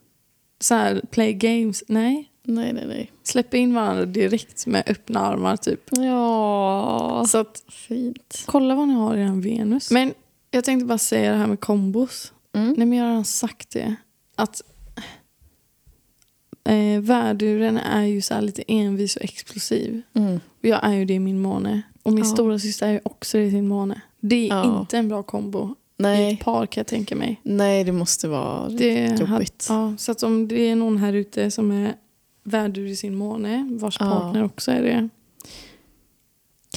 [0.61, 2.31] Så här, play games, nej.
[2.47, 3.13] Nej, nej, nej.
[3.23, 5.81] Släppa in varandra direkt med öppna armar typ.
[5.91, 8.43] Ja, Så att fint.
[8.47, 9.91] kolla vad ni har i er Venus.
[9.91, 10.15] Men
[10.51, 12.33] jag tänkte bara säga det här med kombos.
[12.55, 12.75] Mm.
[12.79, 13.95] Nej men jag har redan sagt det.
[14.37, 14.63] Att
[16.69, 20.03] eh, värduren är ju så lite envis och explosiv.
[20.15, 20.35] Mm.
[20.37, 21.83] Och jag är ju det i min måne.
[22.05, 22.31] Och min Ja.
[22.31, 24.01] stora syster är också i sin måne.
[24.21, 24.81] Det är Ja.
[24.81, 26.33] inte en bra kombo i Nej.
[26.35, 27.41] ett par kan jag tänka mig.
[27.43, 29.29] Nej, det måste vara Det jobbigt.
[29.29, 31.95] hade- ja, så att om det är någon här ute som är
[32.45, 34.07] värdur i sin måne, vars Ja.
[34.11, 35.09] partner också är det.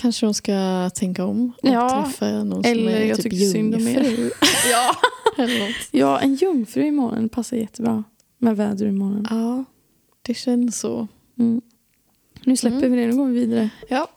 [0.01, 4.32] Kanske de ska tänka om och Ja, träffa någon eller som är jag typ jungfru.
[4.71, 4.95] ja.
[5.43, 8.03] eller ja, en jungfru i månen passar jättebra
[8.38, 9.28] med vädur i månen.
[9.30, 9.63] Ja,
[10.21, 11.07] det känns så.
[11.39, 11.61] Mm.
[12.43, 12.91] Nu släpper Mm.
[12.91, 13.69] vi det, nu går vi vidare.
[13.89, 14.07] Ja.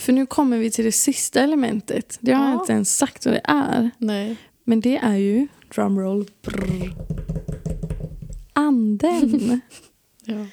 [0.00, 2.18] För nu kommer vi till det sista elementet.
[2.20, 2.60] Det har jag Ja.
[2.60, 3.90] inte ens sagt vad det är.
[3.98, 4.36] Nej.
[4.64, 6.94] Men det är ju, drumroll, brr,
[8.52, 9.60] anden.
[10.24, 10.46] Ja.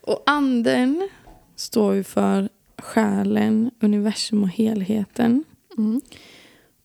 [0.00, 1.08] Och anden
[1.56, 2.48] står ju för
[2.78, 5.44] själen, universum och helheten.
[5.78, 6.00] Mm.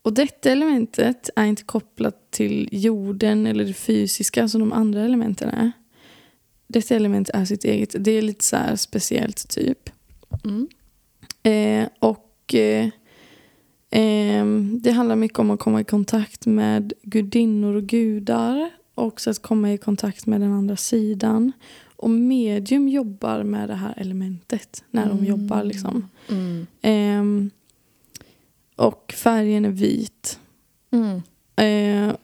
[0.01, 5.49] Och detta elementet är inte kopplat till jorden eller det fysiska som de andra elementen
[5.49, 5.71] är.
[6.67, 7.95] Detta element är sitt eget.
[7.99, 9.89] Det är lite så speciellt typ.
[10.45, 10.67] Mm.
[11.43, 12.89] Eh, och eh,
[13.89, 18.69] ehm, det handlar mycket om att komma i kontakt med gudinnor och gudar.
[18.95, 21.51] Också att komma i kontakt med den andra sidan.
[21.95, 25.25] Och medium jobbar med det här elementet när de Mm.
[25.25, 25.63] jobbar.
[25.63, 26.09] liksom.
[26.29, 26.67] Mm.
[26.81, 27.49] Ehm,
[28.75, 30.39] och färgen är vit.
[30.91, 31.21] Mm.
[31.55, 32.15] Eh,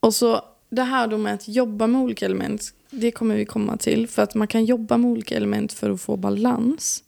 [0.00, 3.76] och så det här då med att jobba med olika element, det kommer vi komma
[3.76, 4.08] till.
[4.08, 7.04] För att man kan jobba med olika element för att få balans.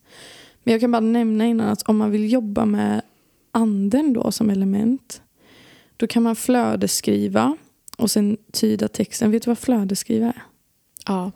[0.64, 3.02] Men jag kan bara nämna innan att om man vill jobba med
[3.50, 5.22] anden då som element,
[5.96, 7.56] då kan man flödesskriva
[7.96, 9.30] och sen tyda texten.
[9.30, 10.42] Vet du vad flödesskriva är?
[11.06, 11.32] Ja.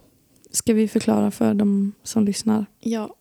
[0.50, 2.66] Ska vi förklara för de som lyssnar?
[2.80, 3.14] Ja.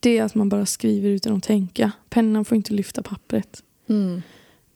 [0.00, 1.92] Det är att man bara skriver utan att tänka.
[2.08, 3.62] Pennan får inte lyfta pappret.
[3.88, 4.22] Mm.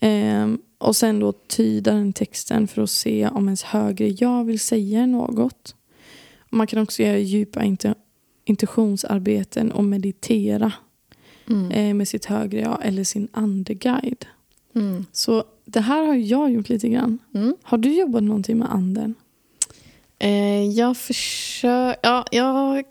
[0.00, 4.60] Ehm, och sen då tyda den texten för att se om ens högre jag vill
[4.60, 5.74] säga något.
[6.50, 7.62] Man kan också göra djupa
[8.46, 10.72] intuitionsarbeten och meditera
[11.50, 11.70] Mm.
[11.70, 14.26] eh, med sitt högre jag eller sin andeguide.
[14.74, 15.06] Mm.
[15.12, 17.18] Så det här har jag gjort lite grann.
[17.34, 17.56] Mm.
[17.62, 19.14] Har du jobbat någonting med anden?
[20.18, 21.98] Eh, jag försöker...
[22.02, 22.84] Ja, jag...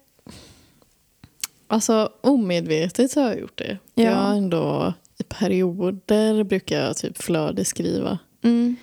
[1.68, 3.78] Alltså omedvetet har jag gjort det.
[3.94, 4.04] Ja.
[4.04, 8.20] Jag har ändå i perioder brukar jag typ flödeskriva.
[8.42, 8.76] Mm.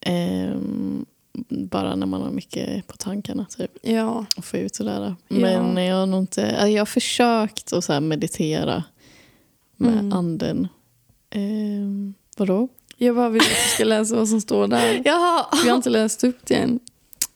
[0.00, 1.06] Ehm,
[1.48, 3.70] bara när man har mycket på tankarna typ.
[3.82, 4.26] Ja.
[4.36, 5.00] Och få ut det där.
[5.28, 5.36] Ja.
[5.40, 6.50] Men jag har nog inte...
[6.50, 8.84] alltså, Jag har försökt att så meditera
[9.76, 10.12] med Mm.
[10.12, 10.68] anden.
[11.30, 12.68] Ehm, vadå?
[12.96, 15.02] Jag bara vill att du ska läsa vad som står där.
[15.04, 15.46] Jaha!
[15.64, 16.80] Jag har inte läst upp det än.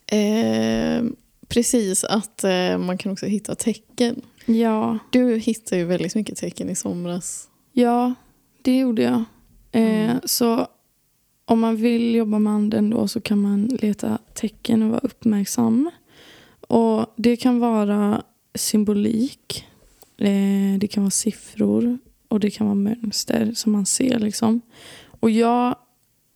[0.07, 1.17] Ehm,
[1.49, 4.23] precis, att eh, man kan också hitta tecken.
[4.47, 4.99] Ja.
[5.11, 7.49] Du hittade ju väldigt mycket tecken i somras.
[7.73, 8.15] Ja,
[8.63, 9.25] det gjorde jag.
[9.73, 10.21] Eh, Mm.
[10.25, 10.67] Så
[11.51, 15.91] om man vill jobba med anden då så kan man leta tecken och vara uppmärksam.
[16.69, 18.23] Och Det kan vara
[18.55, 19.67] symbolik,
[20.17, 21.99] eh, det kan vara siffror
[22.29, 24.19] och det kan vara mönster som man ser.
[24.19, 24.61] liksom.
[25.21, 25.77] Och jag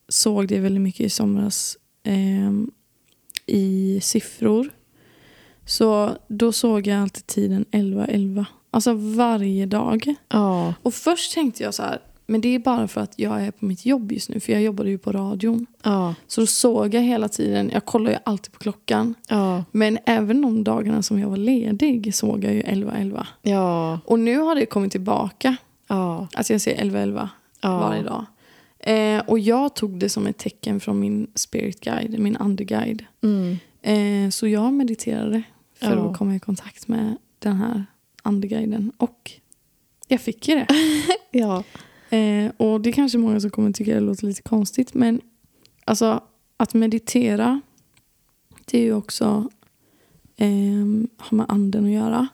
[0.08, 2.52] såg det väldigt mycket i somras eh,
[3.46, 4.70] i siffror.
[5.66, 8.44] Så då såg jag alltid tiden 11.11.
[8.70, 10.14] Alltså varje dag.
[10.28, 10.74] Ja.
[10.82, 13.64] Och först tänkte jag så här, men det är bara för att jag är på
[13.66, 14.40] mitt jobb just nu.
[14.40, 15.66] För jag jobbade ju på radion.
[15.82, 16.14] Ja.
[16.26, 19.14] Så då såg jag hela tiden, jag kollar ju alltid på klockan.
[19.28, 19.64] Ja.
[19.70, 23.26] Men även de dagarna som jag var ledig såg jag ju 11.11.
[23.42, 24.00] Ja.
[24.04, 25.56] Och nu har det kommit tillbaka.
[25.88, 26.28] Ja.
[26.34, 27.28] Att jag ser 11.11
[27.60, 27.78] Ja.
[27.78, 28.24] varje dag.
[28.78, 33.04] Eh, och jag tog det som ett tecken från min spirit guide, min andeguide.
[33.22, 33.56] Mm.
[33.82, 35.42] Eh, så jag mediterade
[35.80, 36.10] för Ja.
[36.10, 37.84] att komma i kontakt med den här
[38.22, 38.92] andeguiden.
[38.96, 39.30] Och
[40.08, 40.66] jag fick ju det.
[41.30, 41.62] Ja.
[42.14, 44.94] Eh, och det är kanske många som kommer tycka det låter lite konstigt.
[44.94, 45.20] Men
[45.84, 46.22] alltså
[46.56, 47.60] att meditera,
[48.64, 49.50] det är ju också
[50.36, 50.48] eh,
[51.16, 52.28] har med anden att göra.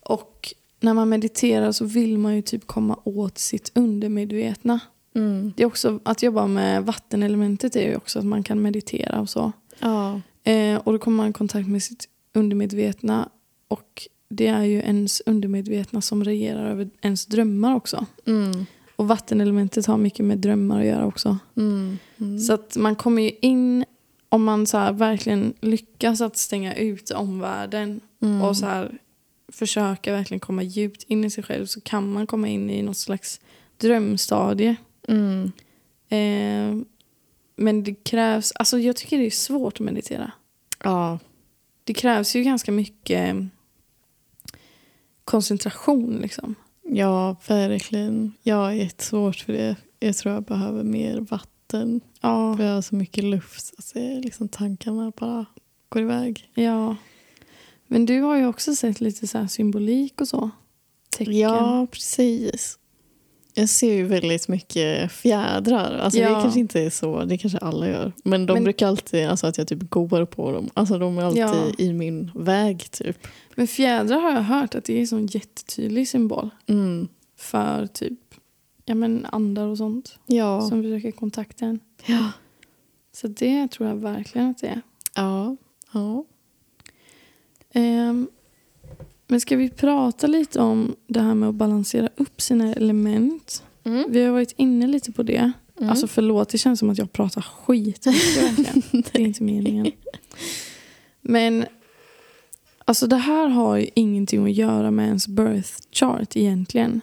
[0.00, 4.80] Och när man mediterar så vill man ju typ komma åt sitt undermedvetna.
[5.14, 5.52] Mm.
[5.56, 9.28] Det är också att jobba med vattenelementet är ju också att man kan meditera och
[9.30, 9.52] så.
[9.78, 10.20] Ja.
[10.44, 13.28] Eh, och då kommer man i kontakt med sitt undermedvetna.
[13.68, 18.06] Och det är ju ens undermedvetna som regerar över ens drömmar också.
[18.26, 18.66] Mm.
[18.96, 21.38] Och vattenelementet har mycket med drömmar att göra också.
[21.56, 21.98] Mm.
[22.20, 22.38] Mm.
[22.38, 23.84] Så att man kommer ju in,
[24.28, 28.42] om man så verkligen lyckas att stänga ut omvärlden Mm.
[28.42, 28.98] och så här
[29.48, 32.96] försöka verkligen komma djupt in i sig själv så kan man komma in i något
[32.96, 33.40] slags
[33.76, 34.76] drömstadie.
[35.08, 35.52] Mm.
[36.08, 36.84] Eh,
[37.56, 40.32] men det krävs, alltså jag tycker det är svårt att meditera.
[40.84, 41.18] Ja.
[41.84, 43.36] Det krävs ju ganska mycket
[45.24, 46.54] koncentration liksom.
[46.84, 48.32] Ja, verkligen.
[48.42, 49.76] Jag är jättesvårt för det.
[50.00, 52.00] Jag tror jag behöver mer vatten.
[52.20, 55.46] Ja, För jag har så mycket luft så att det, liksom, tankarna bara
[55.88, 56.50] går iväg.
[56.54, 56.96] ja.
[57.86, 60.50] Men du har ju också sett lite så symbolik och så.
[61.16, 61.38] Tecken.
[61.38, 62.78] Ja, precis.
[63.54, 65.98] Jag ser ju väldigt mycket fjädrar.
[65.98, 66.28] Alltså ja.
[66.28, 68.12] Det kanske inte är så, det kanske alla gör.
[68.24, 70.70] Men de Men, brukar alltid, alltså att jag typ går på dem.
[70.74, 71.70] Alltså de är alltid ja.
[71.78, 73.26] i min väg typ.
[73.54, 76.50] Men fjädrar har jag hört att det är en sån jättetydlig symbol.
[76.66, 77.08] Mm.
[77.36, 78.18] För typ
[78.84, 80.18] ja, men andar och sånt.
[80.26, 80.60] Ja.
[80.60, 81.80] Som försöker kontakta en.
[82.06, 82.32] Ja.
[83.12, 84.80] Så det tror jag verkligen att det är.
[85.14, 85.56] Ja.
[85.92, 86.24] ja.
[87.74, 88.28] Um,
[89.32, 93.62] men ska vi prata lite om det här med att balansera upp sina element?
[93.84, 94.04] Mm.
[94.08, 95.52] Vi har varit inne lite på det.
[95.78, 95.90] Mm.
[95.90, 98.02] Alltså förlåt, det känns som att jag pratar skit.
[98.92, 99.92] det är inte meningen.
[101.20, 101.64] Men
[102.84, 107.00] alltså det här har ju ingenting att göra med ens birth chart egentligen.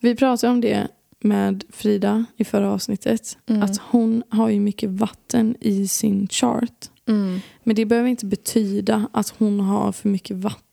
[0.00, 0.88] Vi pratade om det
[1.20, 3.38] med Frida i förra avsnittet.
[3.46, 3.62] Mm.
[3.62, 6.90] Att hon har ju mycket vatten i sin chart.
[7.06, 7.40] Mm.
[7.62, 10.67] Men det behöver inte betyda att hon har för mycket vatten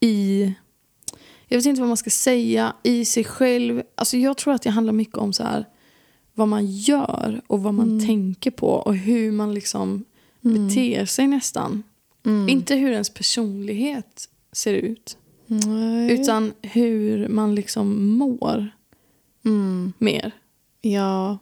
[0.00, 0.54] i
[1.48, 3.82] jag vet inte vad man ska säga, i sig själv.
[3.94, 5.64] Alltså jag tror att det handlar mycket om så här,
[6.34, 8.06] vad man gör och vad man mm.
[8.06, 10.04] tänker på och hur man liksom
[10.44, 10.66] mm.
[10.66, 11.82] beter sig nästan.
[12.24, 12.48] Mm.
[12.48, 15.18] Inte hur ens personlighet ser ut.
[15.46, 16.12] Nej.
[16.12, 18.70] Utan hur man liksom mår
[19.44, 19.92] mm.
[19.98, 20.32] mer.
[20.80, 21.38] Ja.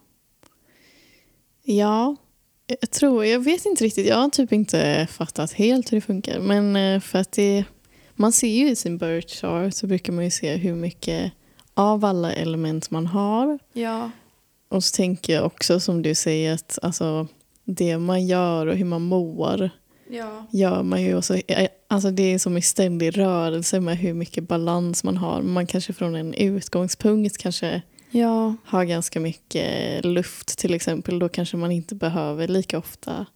[1.63, 2.17] Ja.
[2.67, 4.07] Jag tror, jag vet inte riktigt.
[4.07, 6.41] Jag har typ inte fattat helt hur det funkar.
[6.41, 7.65] Men eh, för att det,
[8.15, 11.33] man ser ju i sin birth chart så brukar man ju se hur mycket
[11.75, 13.59] av alla element man har.
[13.73, 14.11] Ja.
[14.69, 17.29] Och så tänker jag också som du säger att alltså,
[17.65, 19.71] det man gör och hur man mår
[20.11, 20.47] ja.
[20.51, 21.37] gör man ju också.
[21.37, 25.43] Eh, alltså det är som i ständig rörelse med hur mycket balans man har.
[25.43, 27.83] Man kanske från en utgångspunkt kanske
[28.15, 28.55] ja.
[28.65, 31.19] har ganska mycket luft till exempel.
[31.19, 33.27] Då kanske man inte behöver lika ofta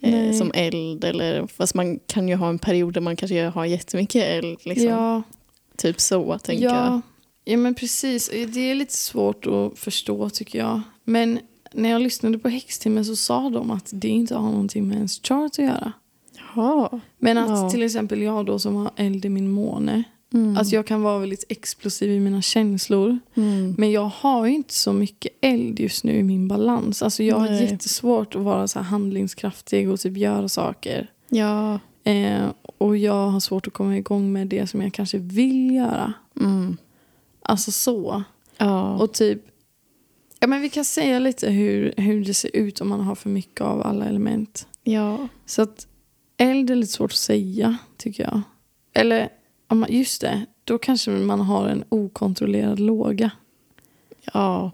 [0.00, 1.04] eh, som eld.
[1.04, 4.58] Eller, fast man kan ju ha en period där man kanske har jättemycket eld.
[4.62, 4.88] Liksom.
[4.88, 5.22] Ja.
[5.76, 6.84] Typ så tänker ja.
[6.84, 7.00] jag.
[7.44, 8.30] Ja men precis.
[8.48, 10.80] Det är lite svårt att förstå tycker jag.
[11.04, 11.40] Men
[11.72, 15.20] när jag lyssnade på häxtimmen så sa de att det inte har någonting med ens
[15.22, 15.92] chart att göra.
[16.54, 17.00] Jaha.
[17.18, 17.70] Men att ja.
[17.70, 20.04] till exempel jag då som har eld i min måne.
[20.34, 20.56] Mm.
[20.56, 23.18] Att jag kan vara väldigt explosiv i mina känslor.
[23.34, 23.74] Mm.
[23.78, 27.02] Men jag har ju inte så mycket eld just nu i min balans.
[27.02, 27.50] Alltså jag Nej.
[27.50, 31.10] har jättesvårt att vara så handlingskraftig och typ göra saker.
[31.28, 31.78] Ja.
[32.04, 32.46] Eh,
[32.78, 36.12] och jag har svårt att komma igång med det som jag kanske vill göra.
[36.40, 36.76] Mm.
[37.42, 38.22] Alltså så.
[38.58, 38.96] Ja.
[38.96, 39.42] Och typ
[40.40, 43.30] Ja, men vi kan säga lite hur, hur det ser ut om man har för
[43.30, 44.66] mycket av alla element.
[44.82, 45.28] Ja.
[45.46, 45.86] Så att
[46.36, 48.40] eld är lite svårt att säga, tycker jag.
[48.92, 49.28] Eller,
[49.88, 53.30] just det, då kanske man har en okontrollerad låga.
[54.32, 54.70] Ja.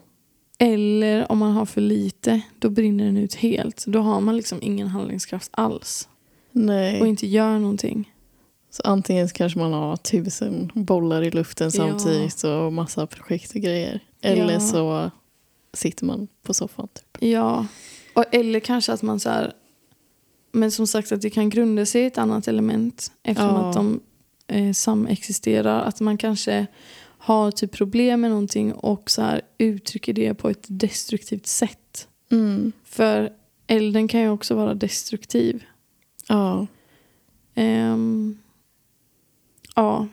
[0.59, 3.85] Eller om man har för lite, då brinner den ut helt.
[3.87, 6.09] Då har man liksom ingen handlingskraft alls.
[6.53, 7.01] Nej.
[7.01, 8.13] Och inte gör någonting.
[8.71, 12.59] Så antingen kanske man har tusen bollar i luften samtidigt ja.
[12.59, 14.01] och massa projekt och grejer.
[14.21, 14.61] Eller ja.
[14.61, 15.11] så
[15.73, 16.89] sitter man på soffan.
[16.89, 17.23] Typ.
[17.23, 17.67] Ja,
[18.15, 19.53] och, eller kanske att man så här,
[20.53, 23.69] men som sagt att det kan grunda sig i ett annat element eftersom ja.
[23.69, 24.01] att de
[24.47, 25.83] eh, samexisterar.
[25.85, 26.67] Att man kanske
[27.19, 32.09] har typ problem med någonting och så här uttrycker det på ett destruktivt sätt.
[32.31, 32.73] Mm.
[32.85, 33.33] För
[33.67, 35.65] elden kan ju också vara destruktiv.
[36.29, 36.67] Ja.
[37.55, 38.39] Um,
[39.75, 40.09] ja.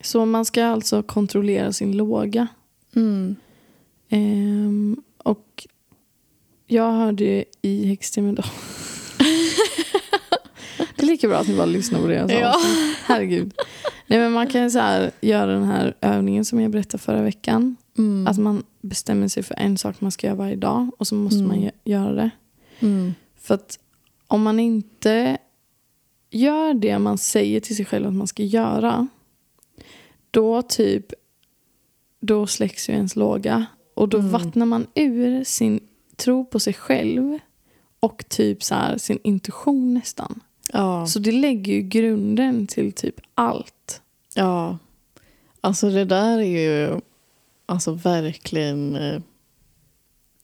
[0.00, 2.48] Så man ska alltså kontrollera sin låga.
[2.96, 3.36] Mm.
[4.10, 5.66] Um, och
[6.66, 8.44] jag hörde i är
[11.10, 12.36] lika bra att ni bara lyssnar på det jag sa.
[12.36, 12.56] Ja.
[13.04, 13.54] Herregud.
[14.06, 17.76] Nej, men man kan så här, göra den här övningen som jag berättade förra veckan.
[17.98, 18.26] Mm.
[18.26, 21.38] Att man bestämmer sig för en sak man ska göra varje dag och så måste
[21.38, 21.48] mm.
[21.48, 22.30] man göra det.
[22.80, 23.14] Mm.
[23.40, 23.78] För att
[24.26, 25.38] om man inte
[26.30, 29.08] gör det man säger till sig själv att man ska göra
[30.30, 31.06] då typ
[32.20, 34.30] då släcks ju ens låga och då mm.
[34.30, 35.80] vattnar man ur sin
[36.16, 37.38] tro på sig själv
[38.00, 40.40] och typ så här, sin intuition nästan.
[40.72, 41.06] Ja.
[41.06, 44.02] Så det lägger ju grunden till typ allt.
[44.34, 44.78] Ja.
[45.60, 47.00] Alltså det där är ju
[47.66, 48.96] alltså verkligen...
[48.96, 49.20] Eh,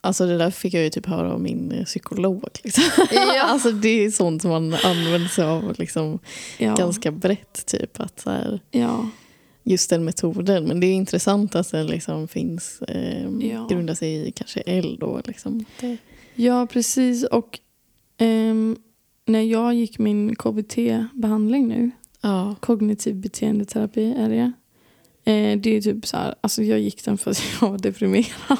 [0.00, 2.48] alltså det där fick jag ju typ höra av min eh, psykolog.
[2.64, 2.84] Liksom.
[3.12, 3.42] Ja.
[3.42, 6.18] alltså det är sånt som man använder sig av liksom,
[6.58, 6.74] ja.
[6.74, 7.66] ganska brett.
[7.66, 9.06] Typ, att så här, ja
[9.66, 10.64] just den metoden.
[10.64, 13.66] Men det är intressant att den liksom finns, eh, ja.
[13.70, 15.02] grundar sig i kanske eld.
[15.24, 15.64] Liksom.
[16.34, 17.24] Ja, precis.
[17.24, 17.58] Och
[18.18, 18.54] eh,
[19.26, 22.54] när jag gick min KBT-behandling nu, ja.
[22.60, 24.52] kognitiv beteendeterapi är det.
[25.32, 28.26] Eh, det är typ så här, alltså jag gick den för att jag var deprimerad.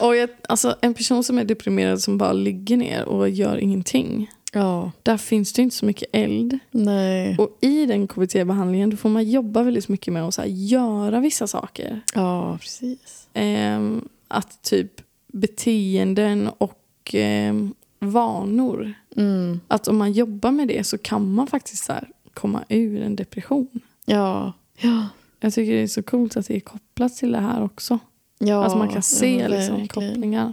[0.00, 4.30] Och jag, alltså en person som är deprimerad som bara ligger ner och gör ingenting.
[4.52, 4.92] Ja.
[5.02, 6.58] Där finns det inte så mycket eld.
[6.70, 7.36] Nej.
[7.38, 11.46] Och i den KBT-behandlingen får man jobba väldigt mycket med att så här, göra vissa
[11.46, 12.00] saker.
[12.14, 13.28] Ja, precis.
[13.34, 14.92] Ehm, att typ
[15.32, 18.94] beteenden och ehm, vanor.
[19.16, 19.60] Mm.
[19.68, 21.92] Att om man jobbar med det så kan man faktiskt så
[22.34, 23.80] komma ur en depression.
[24.04, 24.52] Ja.
[24.78, 25.08] Ja.
[25.40, 27.98] Jag tycker det är så coolt att det är kopplat till det här också.
[28.38, 28.64] ja.
[28.64, 30.52] att man kan se ja, liksom, kopplingar.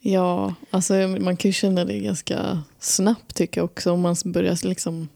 [0.00, 3.92] Ja, alltså man kan ju känna det ganska snabbt tycker jag också.
[3.92, 5.08] Om man börjar liksom...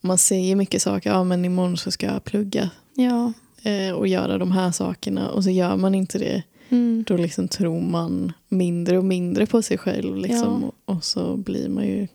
[0.00, 1.10] Om man säger mycket saker.
[1.10, 3.32] Ja, men imorgon så ska jag plugga Ja.
[3.62, 5.30] eh, och göra de här sakerna.
[5.30, 6.42] Och så gör man inte det.
[6.74, 7.04] Mm.
[7.06, 10.16] Då liksom tror man mindre och mindre på sig själv.
[10.16, 10.72] Liksom, Ja.
[10.84, 12.08] och, och så blir man ju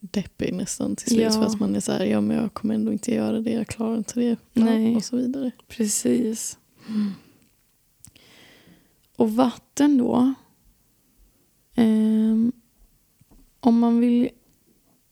[0.00, 1.22] deppig nästan till slut.
[1.22, 1.30] Ja.
[1.30, 3.50] För att man är så här, ja men jag kommer ändå inte göra det.
[3.50, 4.36] Jag klarar inte det.
[4.52, 4.96] Ja.
[4.96, 5.50] Och så vidare.
[5.68, 6.58] Precis.
[9.16, 10.34] Och vatten då.
[11.74, 12.52] Ehm,
[13.60, 14.28] om man vill...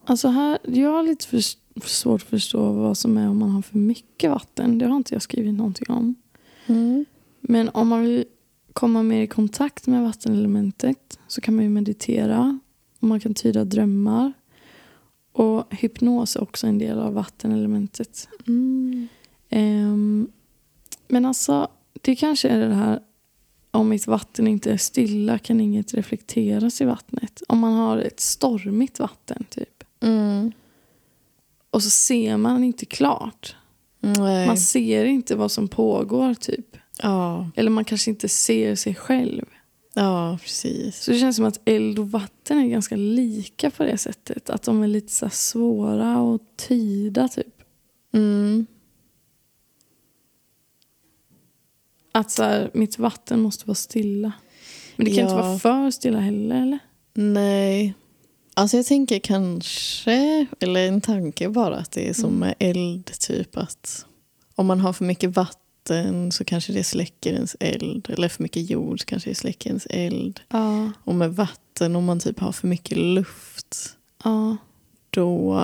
[0.05, 1.43] Alltså här, jag har lite för,
[1.81, 4.79] för svårt att förstå vad som är om man har för mycket vatten.
[4.79, 6.15] Det har inte jag skrivit någonting om.
[6.67, 7.05] Mm.
[7.41, 8.25] Men om man vill
[8.79, 12.59] komma mer i kontakt med vattenelementet så kan man ju meditera.
[13.01, 14.33] Och man kan tyda drömmar.
[15.33, 18.29] Och hypnos är också en del av vattenelementet.
[18.47, 19.09] Mm.
[19.49, 20.29] Ehm,
[21.09, 23.01] men alltså, det kanske är det här
[23.71, 27.43] om mitt vatten inte är stilla kan inget reflekteras i vattnet.
[27.49, 29.85] Om man har ett stormigt vatten typ.
[30.01, 30.53] Mm.
[31.71, 33.57] Och så ser man inte klart.
[34.01, 34.47] Nej.
[34.47, 36.77] Man ser inte vad som pågår typ.
[37.03, 37.51] Ja.
[37.57, 39.45] Eller man kanske inte ser sig själv.
[39.95, 41.03] ja, precis.
[41.03, 44.51] Så det känns som att eld och vatten är ganska lika på det sättet.
[44.51, 47.63] Att de är lite så svåra att tyda typ.
[48.15, 48.67] Mm.
[52.13, 54.33] Att så här, mitt vatten måste vara stilla.
[54.97, 55.43] Men det kan inte Ja.
[55.43, 56.79] vara för stilla heller eller?
[57.15, 57.95] Nej.
[58.55, 62.39] Alltså jag tänker kanske, eller en tanke bara, att det är som Mm.
[62.39, 63.05] med eld.
[63.21, 64.07] Typ att
[64.55, 65.63] om man har för mycket vatten
[66.33, 68.09] så kanske det släcker ens eld.
[68.11, 70.41] Eller för mycket jord så kanske det släcker ens eld.
[70.49, 70.91] Ja.
[71.05, 74.57] Och med vatten, om man typ har för mycket luft, Ja.
[75.11, 75.61] då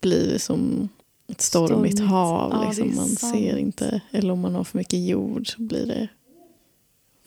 [0.00, 0.88] blir det som
[1.28, 2.00] ett stormigt, Stormigt.
[2.00, 2.50] hav.
[2.52, 2.96] Ja, liksom.
[2.96, 3.32] Man sant.
[3.34, 4.00] ser inte.
[4.10, 6.08] Eller om man har för mycket jord så blir det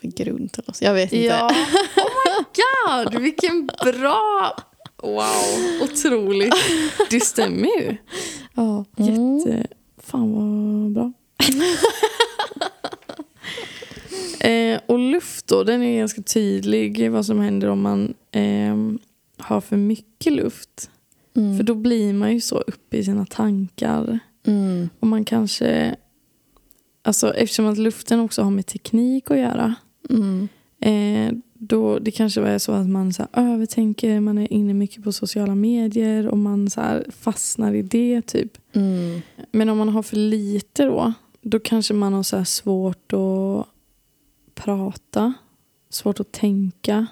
[0.02, 0.58] för grunt.
[0.58, 0.86] Eller så.
[0.86, 1.26] Jag vet inte.
[1.28, 1.50] Ja.
[1.98, 4.56] Oh my god, vilken bra...
[5.04, 6.54] Wow, otroligt.
[7.10, 7.98] Det stämmer ju.
[8.54, 8.86] Ja.
[8.98, 9.38] Mm.
[9.38, 9.68] Jätte...
[10.04, 11.14] Fan vad bra.
[14.48, 19.00] eh, och luft då, den är ganska tydlig vad som händer om man ehm,
[19.38, 20.90] har för mycket luft.
[21.36, 21.58] Mm.
[21.58, 24.20] För då blir man ju så uppe i sina tankar.
[24.48, 24.90] Mm.
[25.00, 25.96] Och man kanske...
[27.02, 29.76] Alltså eftersom att luften också har med teknik att göra.
[30.10, 30.48] Mm.
[30.80, 35.04] Eh, då det kanske är så att man så här, övertänker, man är inne mycket
[35.04, 38.58] på sociala medier och man så här, fastnar i det typ.
[38.74, 39.22] Mm.
[39.52, 43.68] Men om man har för lite då, då kanske man har så svårt att
[44.58, 45.34] prata,
[45.90, 47.08] svårt att tänka,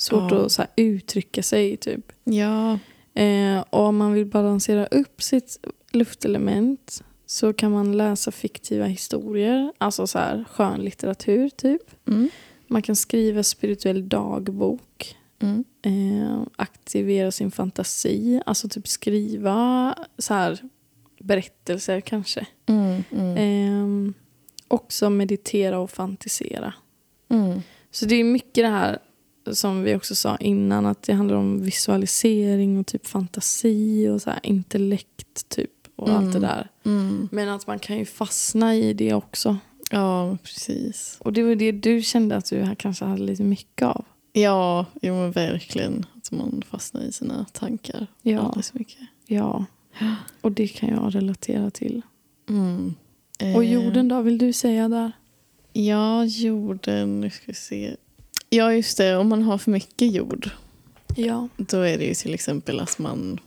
[0.00, 0.44] svårt Ja.
[0.44, 2.12] att så här, uttrycka sig typ.
[2.24, 2.78] Ja.
[3.14, 9.72] Eh, och om man vill balansera upp sitt luftelement så kan man läsa fiktiva historier,
[9.78, 11.82] alltså så här skönlitteratur typ.
[12.08, 12.28] Mm.
[12.68, 15.16] Man kan skriva spirituell dagbok.
[15.38, 15.64] Mm.
[15.82, 18.40] Eh, aktivera sin fantasi.
[18.46, 20.58] Alltså typ skriva så här
[21.20, 22.46] berättelser kanske.
[22.66, 23.02] Mm.
[23.36, 24.12] Eh,
[24.68, 26.74] också meditera och fantisera.
[27.28, 27.60] Mm.
[27.90, 28.98] Så det är mycket det här
[29.52, 30.86] som vi också sa innan.
[30.86, 35.70] Att det handlar om visualisering och typ fantasi och så här intellekt typ.
[35.96, 36.42] Och allt det Mm.
[36.42, 36.70] där.
[36.84, 37.28] Mm.
[37.32, 39.56] Men att man kan ju fastna i det också.
[39.90, 41.16] Ja, precis.
[41.20, 44.04] Och det var det du kände att du kanske hade lite mycket av.
[44.32, 46.06] Ja, jo, men verkligen.
[46.16, 48.40] Att man fastnar i sina tankar Ja.
[48.40, 49.00] alldeles mycket.
[49.26, 49.64] Ja,
[50.40, 52.02] och det kan jag relatera till.
[52.48, 52.94] Mm.
[53.38, 55.12] Och Eh, jorden då, vill du säga där?
[55.72, 57.20] Ja, jorden.
[57.20, 57.96] Nu ska vi se.
[58.50, 59.16] Ja, just det.
[59.16, 60.50] Om man har för mycket jord
[61.16, 61.48] Ja.
[61.56, 63.40] då är det ju till exempel att man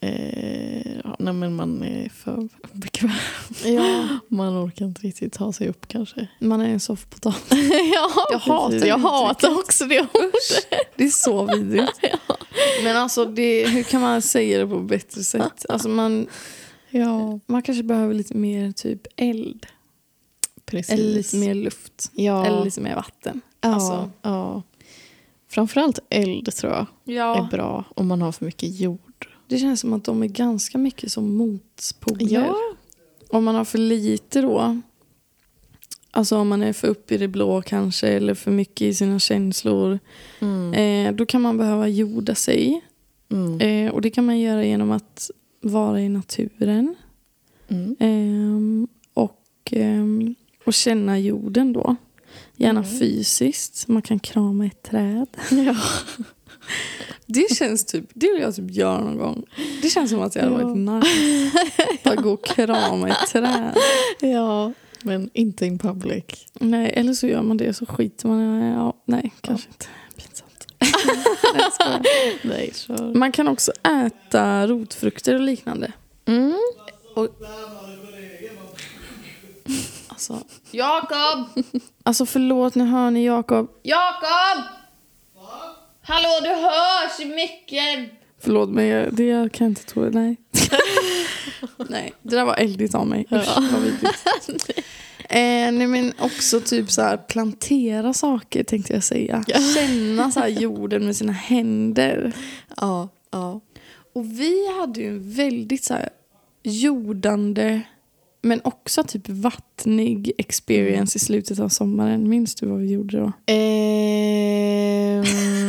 [0.00, 3.10] eh, ja, nej, men man är för bekväm.
[3.64, 4.08] ja.
[4.28, 6.26] Man orkar inte riktigt ta sig upp kanske.
[6.38, 7.50] Man är en soffpotatis.
[7.94, 8.86] ja, Jag hatar.
[8.86, 10.68] Jag hatar också det ordet.
[10.96, 12.00] Det är så vidrigt.
[12.84, 15.66] Men alltså, det, hur kan man säga det på ett bättre sätt?
[15.68, 16.26] Alltså man,
[16.92, 19.66] Ja, man kanske behöver lite mer typ eld.
[20.64, 20.90] precis.
[20.92, 22.10] Eller lite mer luft.
[22.14, 22.46] ja.
[22.46, 23.40] Eller lite mer vatten.
[23.60, 24.10] ja, alltså.
[24.22, 24.62] ja.
[25.48, 27.48] Framförallt eld tror jag är Ja.
[27.50, 29.28] bra om man har för mycket jord.
[29.48, 32.32] Det känns som att de är ganska mycket som motspoler.
[32.32, 32.56] Ja.
[33.28, 34.80] Om man har för lite då.
[36.10, 39.18] Alltså om man är för upp i det blå kanske eller för mycket i sina
[39.18, 39.98] känslor.
[40.40, 40.74] Mm.
[40.74, 42.80] Eh, då kan man behöva jorda sig.
[43.30, 43.60] Mm.
[43.60, 45.30] Eh, och det kan man göra genom att
[45.62, 46.94] vara i naturen.
[47.68, 47.96] Mm.
[48.00, 49.42] Ehm, och,
[49.72, 50.34] ehm,
[50.64, 51.96] och känna jorden då.
[52.56, 52.98] Gärna Mm.
[52.98, 53.88] fysiskt.
[53.88, 55.26] Man kan krama ett träd.
[55.50, 55.76] Ja.
[57.26, 59.44] Det känns typ, det vill jag typ göra någon gång.
[59.82, 60.66] Det känns som att det hade Ja.
[60.68, 61.50] varit nice.
[62.04, 63.74] Bara gå och krama ett träd.
[64.20, 66.24] ja, men inte in public.
[66.60, 69.86] Nej, eller så gör man det så skiter man i ja, Nej, kanske inte.
[72.42, 72.72] Nej,
[73.14, 75.92] man kan också äta rotfrukter och liknande.
[76.26, 76.54] Mm.
[80.08, 80.38] Alltså,
[80.70, 81.64] Jakob!
[82.02, 83.70] alltså förlåt, nu hör ni Jakob.
[83.82, 84.64] Jakob!
[86.02, 88.08] Hallå, du hörs i micken!
[88.40, 90.36] Förlåt men jag, det jag kan inte tro Nej.
[91.88, 93.26] nej, det där var eldigt av mig.
[93.32, 93.62] Usch, Ja.
[93.72, 94.70] vad vidrigt.
[95.32, 99.44] Eh, nej men också typ så här plantera saker tänkte jag säga.
[99.46, 99.58] Ja.
[99.74, 102.32] Känna så här jorden med sina händer.
[102.76, 103.60] Ja, ja.
[104.14, 106.08] Och vi hade ju en väldigt så här
[106.62, 107.80] jordande
[108.42, 112.28] men också typ vattnig experience i slutet av sommaren.
[112.28, 113.32] Minns du vad vi gjorde då?
[113.46, 115.24] Ehm,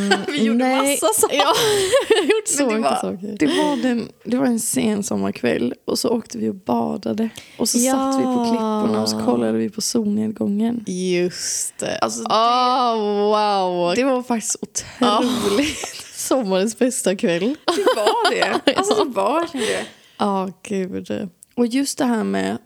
[0.27, 0.99] Vi gjorde nej.
[1.01, 1.35] massa saker.
[1.35, 1.45] Ja,
[2.09, 3.35] har gjort så det var- saker.
[3.39, 7.29] Det var, den, det var en sen sommarkväll och så åkte vi och badade.
[7.57, 7.91] Och så Ja.
[7.93, 10.83] satt vi på klipporna och så kollade vi på solnedgången.
[10.87, 11.97] Just det.
[11.97, 12.95] Alltså, Åh,
[13.29, 13.95] wow!
[13.95, 15.77] Det var faktiskt otroligt.
[16.15, 17.55] Sommarens bästa kväll.
[17.65, 18.31] Det var
[18.65, 18.73] det.
[18.77, 19.85] Alltså det var det.
[20.17, 21.29] Ja, gud.
[21.55, 22.57] Och just det här med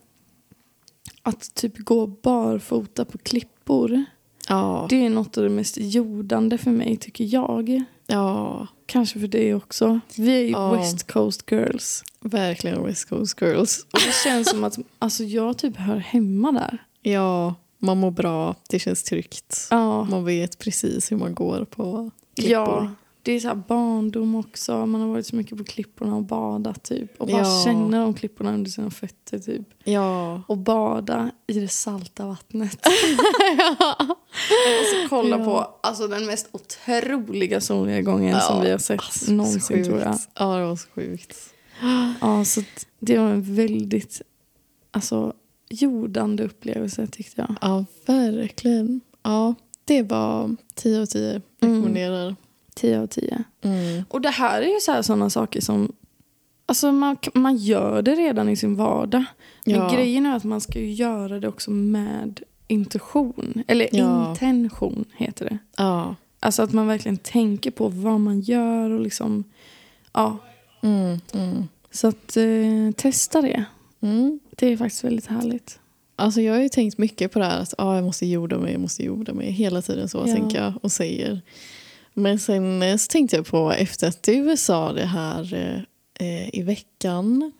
[1.23, 4.03] att typ gå barfota på klippor.
[4.47, 7.83] Ja, Det är något av det mest jordande för mig tycker jag.
[8.07, 9.99] ja, Kanske för dig också.
[10.17, 10.71] Vi är ju Ja.
[10.75, 12.03] West Coast girls.
[12.21, 13.85] verkligen West Coast Girls.
[13.93, 16.77] Och det känns som att alltså, jag typ hör hemma där.
[17.01, 19.67] Ja, man mår bra, det känns tryggt.
[19.71, 22.51] Ja, Man vet precis hur man går på klippor.
[22.51, 22.89] ja
[23.27, 24.85] det är så här barndom också.
[24.85, 27.21] Man har varit så mycket på klipporna och badat typ.
[27.21, 27.61] Och bara Ja.
[27.65, 29.67] känna de klipporna under sina fötter typ.
[29.83, 30.41] Ja.
[30.47, 32.85] Och bada i det salta vattnet.
[32.85, 32.91] och
[34.93, 35.45] så kolla Ja.
[35.45, 40.15] på alltså, den mest otroliga solnedgången Ja, som vi har sett alltså, någonsin tror jag.
[40.33, 41.37] Ja, det var så sjukt.
[42.21, 42.61] Ja, så
[42.99, 44.21] det var en väldigt
[44.91, 45.33] alltså,
[45.69, 47.55] jordande upplevelse tyckte jag.
[47.61, 49.01] Ja, verkligen.
[49.23, 49.55] Ja,
[49.85, 51.41] det var 10 av 10.
[51.59, 52.35] Rekommenderar.
[52.77, 53.43] 10 av 10.
[53.61, 54.03] Mm.
[54.09, 55.91] Och det här är ju så sådana saker som
[56.69, 59.23] Alltså man, man gör det redan i sin vardag.
[59.65, 59.89] Men Ja.
[59.93, 63.63] grejen är att man ska göra det också med intention.
[63.67, 64.29] Eller Ja.
[64.29, 65.57] intention heter det.
[65.77, 66.15] Ja.
[66.39, 69.43] Alltså att man verkligen tänker på vad man gör och liksom...
[70.13, 70.37] Ja.
[70.83, 71.19] Mm.
[71.33, 71.67] Mm.
[71.91, 73.63] Så att eh, testa det.
[74.01, 74.39] Mm.
[74.55, 75.79] Det är faktiskt väldigt härligt.
[76.15, 78.71] Alltså jag har ju tänkt mycket på det här att ah, jag måste jorda mig,
[78.71, 79.51] jag måste jorda mig.
[79.51, 80.35] Hela tiden så Ja.
[80.35, 81.41] tänker jag och säger.
[82.17, 85.81] Men sen eh, så tänkte jag på efter att du sa det här eh,
[86.27, 87.51] eh, i veckan.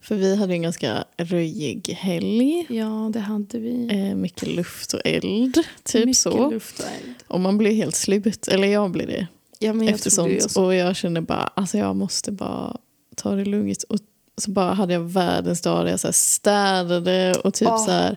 [0.00, 2.66] För vi hade en ganska röjig helg.
[2.68, 3.88] Ja, det hade vi.
[3.90, 5.58] Eh, mycket luft och eld.
[5.84, 6.50] Typ Mycket så.
[6.50, 7.14] luft och eld.
[7.28, 8.48] Och man blir helt slut.
[8.48, 9.26] Eller jag blir det.
[9.58, 10.44] Ja, men jag efter sånt.
[10.44, 10.62] också.
[10.64, 12.76] Och jag kände bara, alltså jag måste bara
[13.16, 13.82] ta det lugnt.
[13.82, 13.98] Och
[14.38, 17.78] så bara hade jag världens dag där jag så städade och typ Ah.
[17.78, 18.16] så här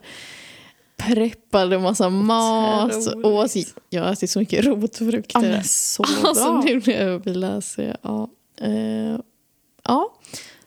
[0.99, 3.07] preppade massa mat.
[3.23, 3.51] Och åt,
[3.89, 5.41] jag har ätit så mycket Ja, rotfrukter.
[5.41, 6.61] men så alltså bra.
[6.65, 7.83] nu när jag läsa.
[8.01, 8.29] Ja.
[8.61, 9.19] Eh,
[9.83, 10.13] ja.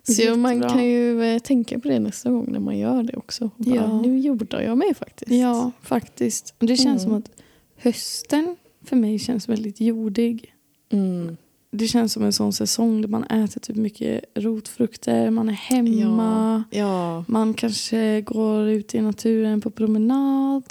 [0.03, 0.37] Så Jättebra.
[0.37, 3.51] man kan ju eh, tänka på det nästa gång när man gör det också.
[3.57, 4.01] Bara, Ja.
[4.03, 5.31] Nu jordar jag mig faktiskt.
[5.31, 6.55] Ja, faktiskt.
[6.59, 7.11] Det känns Mm.
[7.11, 7.31] som att
[7.77, 10.55] hösten för mig känns väldigt jordig.
[10.93, 11.37] Mm.
[11.75, 16.65] Det känns som en sån säsong där man äter typ mycket rotfrukter, man är hemma.
[16.71, 17.25] Ja.
[17.29, 20.63] Man kanske går ut i naturen på promenad.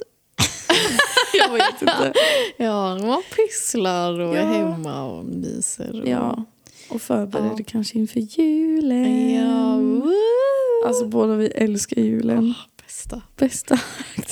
[1.33, 2.13] jag vet inte.
[2.57, 4.45] ja, man pysslar och är Ja.
[4.47, 6.01] hemma och myser.
[6.01, 6.07] Och...
[6.07, 6.43] Ja,
[6.89, 7.63] och förbereder Ja.
[7.67, 9.33] kanske inför julen.
[9.33, 10.87] Ja, woo!
[10.87, 12.53] Alltså båda vi älskar julen.
[13.09, 13.21] Bästa.
[13.35, 13.79] Bästa.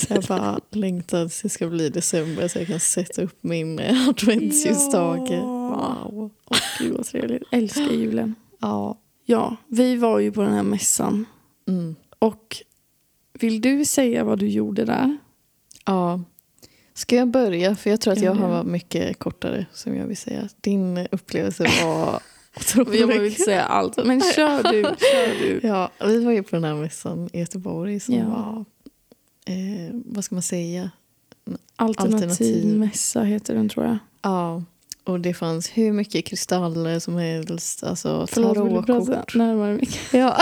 [0.10, 5.34] Jag bara längtar tills det ska bli december så jag kan sätta upp min adventsljusstake.
[5.36, 6.10] Ja.
[6.12, 6.32] Wow.
[6.80, 7.44] Gud vad trevligt.
[7.52, 8.36] Älskar julen.
[8.60, 8.98] Ja.
[9.26, 11.26] Ja, vi var ju på den här mässan.
[11.68, 11.96] Mm.
[12.20, 12.58] Och
[13.34, 15.18] vill du säga vad du gjorde där?
[15.86, 16.22] ja.
[16.94, 17.76] Ska jag börja?
[17.76, 20.50] För jag tror att Ja, jag har mycket kortare som jag vill säga.
[20.62, 22.20] Din upplevelse var.
[22.76, 24.82] Jag vill inte säga allt, men kör du.
[24.84, 25.60] Kör du.
[25.68, 28.26] Ja, vi var ju på den här mässan i Göteborg som Ja.
[28.26, 28.66] var,
[29.54, 30.92] eh, vad ska man säga?
[31.76, 32.78] Alternativ, Alternativ.
[32.78, 33.98] mässa heter den tror jag.
[34.22, 34.64] Ja,
[35.04, 37.84] och det fanns hur mycket kristaller som helst.
[37.84, 39.36] Alltså tarotkort.
[39.36, 40.00] närmare micken?
[40.20, 40.38] Ja.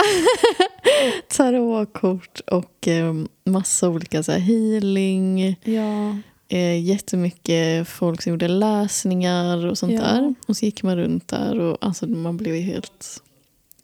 [1.28, 3.14] tarotkort och eh,
[3.44, 5.56] massa olika så här, healing.
[5.64, 6.16] Ja.
[6.50, 10.00] Eh, jättemycket folk som gjorde läsningar och sånt Ja.
[10.00, 10.34] där.
[10.46, 13.22] Och så gick man runt där och alltså, man blev helt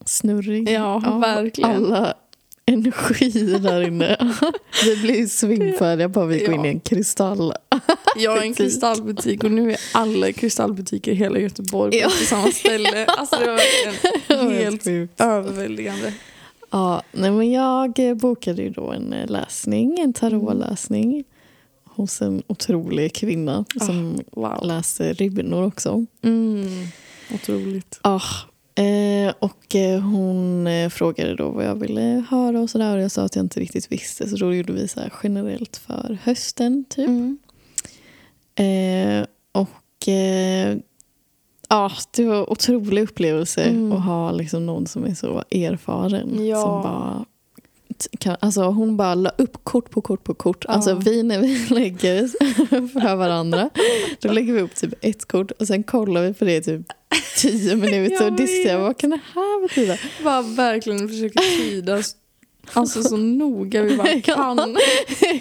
[0.04, 0.68] snurrig.
[0.68, 1.70] Ja, verkligen.
[1.70, 2.14] Alla
[2.66, 4.34] energier där inne.
[4.84, 7.52] Vi blev svimfärdiga bara vi går in i en kristall.
[8.16, 8.56] Jag har en Butik.
[8.56, 12.04] kristallbutik och nu är alla kristallbutiker i hela Göteborg Ja.
[12.08, 13.04] på samma ställe.
[13.06, 13.58] Alltså det var
[14.36, 16.12] verkligen helt överväldigande.
[16.70, 21.24] Ja, nej men jag eh, bokade ju då en eh, läsning, en tarotläsning
[21.96, 24.58] hos en otrolig kvinna som Wow.
[24.66, 26.06] läste ribbnor också.
[26.22, 26.86] Mm.
[27.34, 27.98] Otroligt.
[28.02, 28.20] Ah,
[28.82, 33.10] eh, och eh, hon eh, frågade då vad jag ville höra och sådär och jag
[33.10, 36.84] sa att jag inte riktigt visste så då gjorde vi så här generellt för hösten
[36.88, 37.08] typ.
[37.08, 37.38] Mm.
[38.56, 40.76] Eh, och eh,
[41.68, 43.92] ja, det var en otrolig upplevelse Mm.
[43.92, 46.46] att ha liksom någon som är så erfaren.
[46.46, 46.60] Ja.
[46.62, 47.24] Som bara,
[48.40, 50.64] alltså hon bara la upp kort på kort på kort.
[50.68, 50.74] Ja.
[50.74, 52.28] Alltså vi när vi lägger
[52.88, 53.70] för varandra,
[54.20, 56.80] då lägger vi upp typ ett kort och sen kollar vi på det typ
[57.36, 59.96] tio minuter och diskuterar vad kan det här betyda?
[60.24, 62.02] Bara verkligen försöka tyda
[62.72, 64.76] alltså så noga vi bara kan.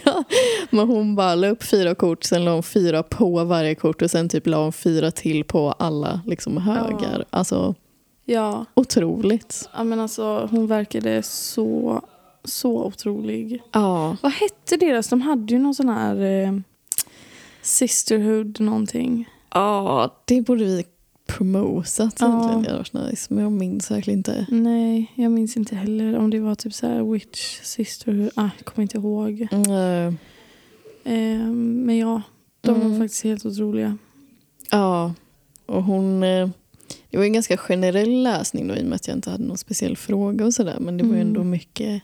[0.06, 0.24] ja.
[0.70, 4.12] Men hon bara la upp fyra kort, sen la hon fyra på varje kort och
[4.12, 7.26] sen typ la hon fyra till på alla liksom högar.
[7.30, 7.76] Alltså
[8.26, 9.70] Ja, otroligt.
[9.78, 12.02] ja, men alltså hon verkade så,
[12.44, 13.62] så otrolig.
[13.72, 14.18] Ja.
[14.22, 15.08] Vad hette deras?
[15.08, 16.54] De hade ju någon sån här eh,
[17.62, 19.30] sisterhood någonting.
[19.54, 20.84] Ja, det borde vi
[21.28, 22.28] promotat Ja.
[22.28, 22.62] egentligen.
[22.64, 23.34] Det hade varit nice.
[23.34, 24.46] Men jag minns verkligen inte.
[24.50, 28.30] Nej, jag minns inte heller om det var typ så här witch sisterhood.
[28.36, 29.48] Ah, jag kommer inte ihåg.
[29.52, 30.18] Mm,
[31.06, 32.22] Eh, men ja,
[32.62, 32.92] de Mm.
[32.92, 33.98] var faktiskt helt otroliga.
[34.72, 35.14] Ja,
[35.66, 36.24] och hon...
[36.24, 36.50] eh,
[37.10, 39.58] Det var en ganska generell läsning då i och med att jag inte hade någon
[39.58, 40.78] speciell fråga och sådär.
[40.80, 41.28] Men det var ju Mm.
[41.28, 42.02] ändå mycket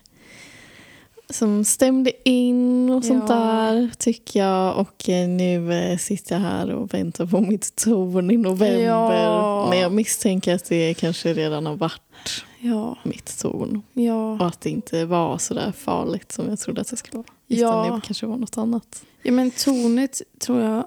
[1.30, 3.34] som stämde in och sånt Ja.
[3.36, 4.78] där tycker jag.
[4.78, 8.78] Och eh, nu eh, sitter jag här och väntar på mitt torn i november.
[8.84, 9.66] Ja.
[9.70, 13.82] Men jag misstänker att det kanske redan har varit Ja, mitt torn.
[13.92, 14.32] ja.
[14.32, 17.26] Och att det inte var så där farligt som jag trodde att det skulle vara.
[17.48, 17.94] Utan Ja.
[17.94, 19.02] det kanske var något annat.
[19.22, 20.84] ja men tornet tror jag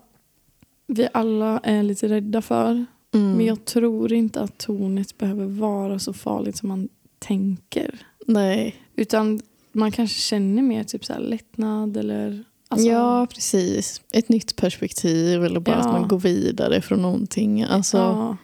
[0.88, 2.86] vi alla är lite rädda för.
[3.14, 3.32] Mm.
[3.38, 6.90] Men jag tror inte att tornet behöver vara så farligt som man
[7.20, 8.00] tänker.
[8.28, 8.76] Nej.
[8.96, 9.42] Utan
[9.74, 12.44] man kanske känner mer typ så här lättnad eller...
[12.68, 14.02] Alltså, ja, precis.
[14.14, 15.82] Ett nytt perspektiv eller bara Ja.
[15.82, 17.64] att man går vidare från någonting.
[17.64, 18.38] Alltså, ja.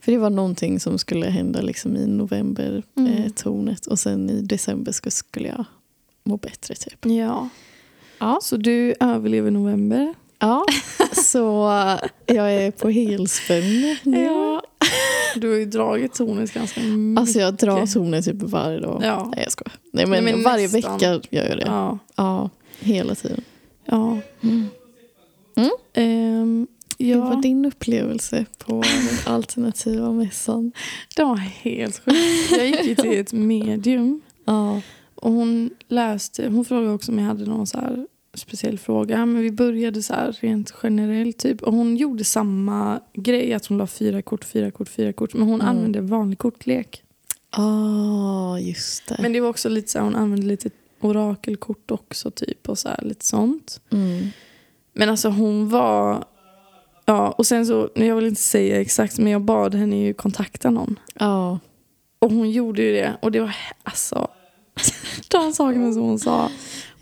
[0.00, 3.12] För det var någonting som skulle hända liksom i november, Mm.
[3.12, 3.78] eh.
[3.90, 5.64] Och sen i december skulle, skulle jag
[6.24, 7.06] må bättre typ.
[7.06, 7.48] ja.
[8.18, 8.38] Ja.
[8.42, 10.14] Så du överlever november.
[10.38, 10.64] Ja,
[11.12, 11.40] så
[12.26, 14.24] jag är på helspänn nu.
[14.24, 14.62] Ja.
[15.36, 17.20] Du har ju dragit tornet ganska mycket.
[17.20, 19.00] Alltså jag drar tornet typ varje dag.
[19.04, 19.30] Ja.
[19.34, 19.72] Nej jag skojar.
[19.92, 20.92] Nej men, Nej, men varje nästan.
[20.98, 21.64] vecka gör jag det.
[21.66, 22.50] Ja, Ja.
[22.80, 23.40] hela tiden.
[23.84, 24.18] ja.
[24.42, 24.66] Mm.
[25.56, 25.70] Mm.
[25.94, 26.66] Ehm,
[26.98, 27.40] Hur var ja.
[27.40, 30.72] din upplevelse på den alternativa mässan?
[31.16, 32.50] Det var helt sjukt.
[32.50, 34.20] Jag gick ju till ett medium.
[34.44, 34.80] Ja.
[35.14, 38.06] Och hon läste, hon frågade också om jag hade någon så här
[38.36, 39.26] speciell fråga.
[39.26, 41.62] Men vi började så här rent generellt typ.
[41.62, 43.52] Och hon gjorde samma grej.
[43.54, 45.34] Att hon la fyra kort, fyra kort, fyra kort.
[45.34, 45.66] Men hon Mm.
[45.76, 47.02] använde vanlig kortlek.
[47.50, 49.16] Ah, just det.
[49.22, 50.70] Men det var också lite så här, hon använde lite
[51.00, 52.68] orakelkort också typ.
[52.68, 53.80] Och så här, lite sånt.
[53.92, 54.28] Mm.
[54.92, 56.24] Men alltså hon var...
[57.08, 60.70] Ja, och sen så, jag vill inte säga exakt, men jag bad henne ju kontakta
[60.70, 60.98] någon.
[61.14, 61.58] Ja.
[62.18, 63.16] Och hon gjorde ju det.
[63.22, 64.28] Och det var alltså...
[65.28, 66.50] de sakerna som hon sa.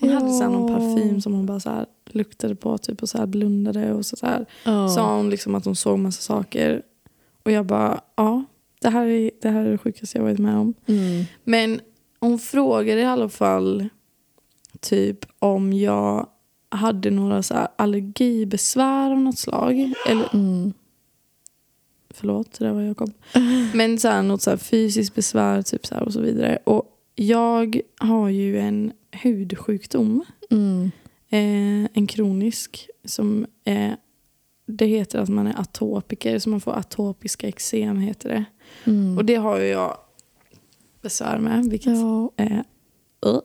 [0.07, 3.19] Hon hade så någon parfym som hon bara så här luktade på typ och så
[3.19, 3.93] här blundade.
[3.93, 4.89] Och så, så här Ja.
[4.89, 6.83] sa hon liksom att hon såg massa saker.
[7.43, 8.45] Och jag bara, ja,
[8.81, 10.75] det här är det, här är det sjukaste jag varit med om.
[10.87, 11.25] Mm.
[11.45, 11.81] Men
[12.21, 13.89] hon frågade i alla fall
[14.81, 16.27] typ om jag
[16.69, 19.93] hade några så här allergibesvär av något slag.
[20.09, 20.73] Eller Mm.
[22.11, 23.11] Förlåt, det där var Jakob.
[23.75, 26.59] Men så här, något så här fysiskt besvär typ så och så vidare.
[26.65, 28.93] Och jag har ju en
[29.23, 30.25] hudsjukdom.
[30.51, 30.91] Mm.
[31.31, 32.89] Eh, en kronisk.
[33.05, 33.93] Som eh,
[34.67, 36.39] Det heter att man är atopiker.
[36.39, 38.45] Så man får atopiska eksem heter det.
[38.85, 39.19] Mm.
[39.19, 39.97] Och det har ju jag
[41.03, 41.65] besvär med.
[41.65, 42.31] Vilket ja.
[42.37, 42.65] är...
[43.27, 43.41] Uh.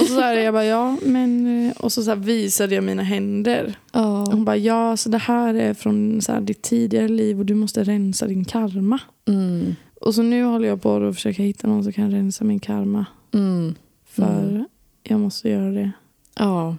[0.00, 1.46] Och så sa jag bara ja, men...
[1.66, 3.78] eh, Och så, så här visade jag mina händer.
[3.92, 7.46] Och hon bara ja, så det här är från så här, ditt tidigare liv och
[7.46, 9.00] du måste rensa din karma.
[9.28, 9.74] Mm.
[10.00, 13.06] Och så nu håller jag på att försöka hitta någon som kan rensa min karma.
[13.34, 13.74] Mm.
[14.16, 14.64] För Mm.
[15.02, 15.90] jag måste göra det.
[16.38, 16.76] Ja.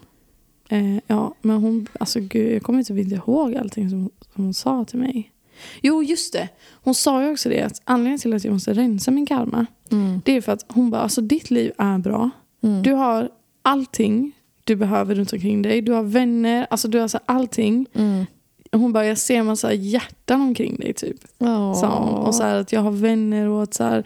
[0.70, 4.54] Eh, ja, men hon, alltså gud, jag kommer typ inte ihåg allting som, som hon
[4.54, 5.32] sa till mig.
[5.82, 6.50] Jo, just det.
[6.84, 10.22] Hon sa ju också det att anledningen till att jag måste rensa min karma Mm.
[10.26, 12.30] det är för att hon bara, alltså ditt liv är bra.
[12.64, 12.84] Mm.
[12.84, 13.30] Du har
[13.62, 14.32] allting
[14.64, 15.82] du behöver runt omkring dig.
[15.82, 17.86] Du har vänner, alltså du har så allting.
[17.94, 18.26] Mm.
[18.72, 21.18] Hon bara, jag ser massa hjärtan omkring dig typ.
[21.76, 22.14] Sa hon.
[22.28, 24.04] Och så här, att jag har vänner och att så här,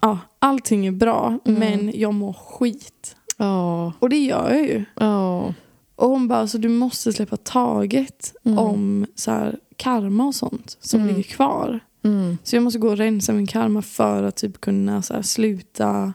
[0.00, 1.60] ja, allting är bra Mm.
[1.60, 3.16] men jag mår skit.
[3.36, 3.92] Ja.
[3.98, 4.84] Och det gör jag ju.
[5.00, 5.54] Ja.
[5.96, 8.58] Och hon bara, så du måste släppa taget Mm.
[8.58, 11.14] om så här, karma och sånt som Mm.
[11.16, 11.80] ligger kvar.
[12.04, 12.38] Mm.
[12.44, 16.12] Så jag måste gå och rensa min karma för att typ kunna så här, sluta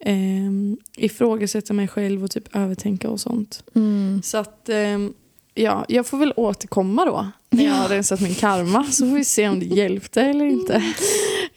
[0.00, 3.64] ehm, ifrågasätta mig själv och typ övertänka och sånt.
[3.74, 4.20] Mm.
[4.24, 5.12] Så att ehm,
[5.54, 9.24] ja, jag får väl återkomma då när jag har rensat min karma så får vi
[9.24, 10.82] se om det hjälpte eller inte.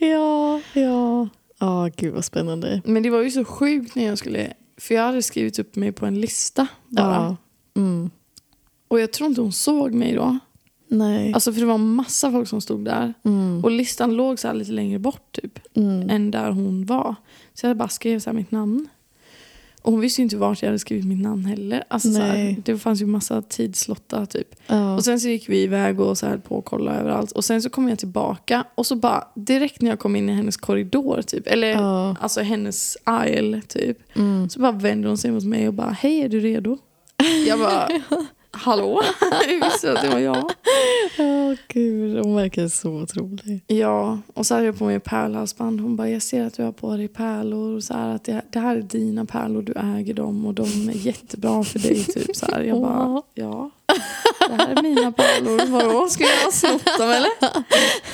[0.02, 1.28] Ja, ja.
[1.60, 2.82] Ja, gud vad spännande.
[2.86, 5.92] Men det var ju så sjukt när jag skulle, för jag hade skrivit upp mig
[5.92, 7.16] på en lista bara.
[7.16, 7.38] Ja.
[7.82, 8.10] Mm.
[8.88, 10.40] Och jag tror inte hon såg mig då.
[10.88, 11.34] Nej.
[11.34, 13.14] Alltså för det var massa folk som stod där.
[13.24, 13.64] Mm.
[13.64, 15.60] Och listan låg så lite längre bort typ.
[15.74, 16.10] Mm.
[16.10, 17.16] Än där hon var.
[17.54, 18.88] Så jag bara skrev så mitt namn.
[19.82, 21.84] Och hon visste ju inte vart jag hade skrivit mitt namn heller.
[21.88, 24.56] Alltså så här, det fanns ju massa tidslottar typ.
[24.68, 24.96] Ja.
[24.96, 27.32] Och sen så gick vi iväg och så här på och kollade överallt.
[27.32, 28.64] Och sen så kom jag tillbaka.
[28.76, 31.48] Och så bara direkt när jag kom in i hennes korridor typ.
[31.48, 32.16] Eller Ja.
[32.20, 34.18] alltså hennes aisle typ.
[34.18, 34.50] Mm.
[34.50, 36.78] Så bara vände hon sig mot mig och bara hej är du redo?
[37.48, 37.88] Jag bara
[38.60, 39.02] hallå?
[39.48, 40.52] Jag visste att det var jag.
[41.18, 42.18] Ja, gud.
[42.26, 43.64] Hon verkar så otrolig.
[43.68, 45.82] Ja, och så hade jag på mig pärlhalsband.
[45.82, 47.76] Hon bara, jag ser att du har på dig pärlor.
[47.76, 50.90] Och så här, att det, det här är dina pärlor, du äger dem och de
[50.90, 52.04] är jättebra för dig.
[52.04, 52.62] Typ, så här.
[52.62, 53.72] Jag bara, ja,
[54.50, 55.68] det här är mina pärlor.
[55.68, 57.64] Vadå, ska jag ha snott dem eller?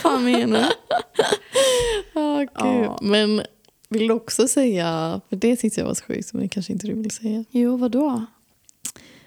[0.02, 0.66] fan menar du?
[2.14, 2.86] Ja, gud.
[2.86, 3.00] Ja.
[3.02, 3.42] Men
[3.90, 6.94] vill du också säga, för det tyckte jag var så sjukt, men kanske inte du
[6.94, 7.44] vill säga.
[7.52, 8.26] Jo, vadå?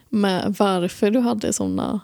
[0.09, 2.01] Med varför du hade såna...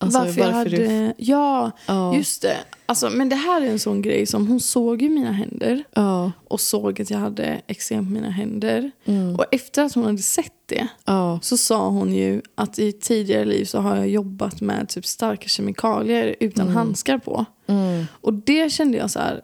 [0.00, 0.70] Alltså, varför, jag hade...
[0.70, 1.12] du...
[1.18, 2.14] Ja, Ja.
[2.16, 2.56] just det.
[2.86, 5.84] Alltså, men det här är en sån grej som hon såg ju mina händer.
[5.94, 6.32] Ja.
[6.48, 8.90] Och såg att jag hade eksem på mina händer.
[9.04, 9.36] Mm.
[9.36, 11.38] Och efter att hon hade sett det Ja.
[11.42, 15.48] så sa hon ju att i tidigare liv så har jag jobbat med typ starka
[15.48, 16.76] kemikalier utan Mm.
[16.76, 17.44] handskar på.
[17.66, 18.04] Mm.
[18.20, 19.40] Och det kände jag så här,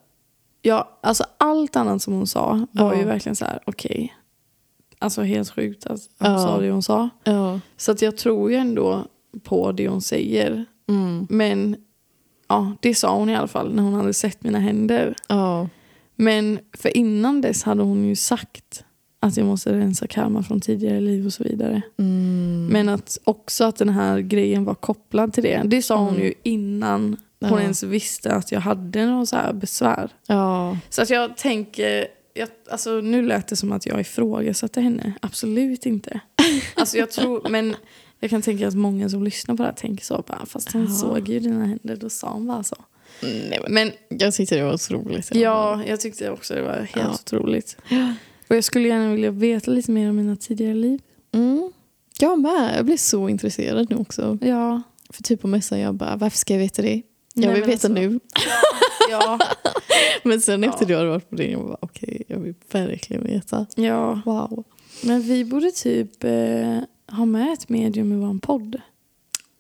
[0.62, 4.14] ja, alltså allt annat som hon sa var ju verkligen så här, okej.
[5.04, 6.38] Alltså helt sjukt att hon Ja.
[6.38, 7.08] sa det hon sa.
[7.24, 7.60] Ja.
[7.76, 9.04] Så att jag tror ju ändå
[9.42, 10.64] på det hon säger.
[10.88, 11.26] Mm.
[11.30, 11.76] Men
[12.48, 15.14] ja, det sa hon i alla fall när hon hade sett mina händer.
[15.28, 15.68] Ja.
[16.16, 18.84] Men för innan dess hade hon ju sagt
[19.20, 21.82] att jag måste rensa karma från tidigare liv och så vidare.
[21.98, 22.66] Mm.
[22.72, 25.62] Men att också att den här grejen var kopplad till det.
[25.64, 26.22] Det sa hon Mm.
[26.22, 27.60] ju innan hon Ja.
[27.60, 30.10] ens visste att jag hade någon så här besvär.
[30.26, 30.78] Ja.
[30.90, 35.12] Så att jag tänker, jag, alltså nu lät det som att jag ifrågasatte henne.
[35.22, 36.20] Absolut inte.
[36.74, 37.76] Alltså jag tror, men
[38.20, 40.24] jag kan tänka att många som lyssnar på det här tänker så.
[40.26, 40.90] Bara, fast hon Ja.
[40.94, 42.76] såg ju dina händer, då sa hon bara så.
[43.22, 45.34] Nej, men Men jag tyckte det var otroligt.
[45.34, 47.12] ja, jag tyckte också det var helt Ja.
[47.14, 47.76] otroligt.
[48.48, 51.00] Och jag skulle gärna vilja veta lite mer om mina tidigare liv.
[51.32, 51.72] Mm.
[52.20, 52.74] Jag med.
[52.76, 54.38] Jag blir så intresserad nu också.
[54.40, 54.82] Ja.
[55.10, 57.02] För typ på mässan jag bara, varför ska jag veta det?
[57.34, 58.20] Jag Nej, vill veta alltså- nu.
[59.10, 59.38] Ja.
[60.22, 60.88] Men sen efter Ja.
[60.88, 63.66] du hade varit på det, jag bara, okej, jag vill verkligen veta.
[63.76, 64.20] ja.
[64.24, 64.64] Wow.
[65.02, 66.78] Men vi borde typ eh,
[67.16, 68.80] ha med ett medium i vår podd.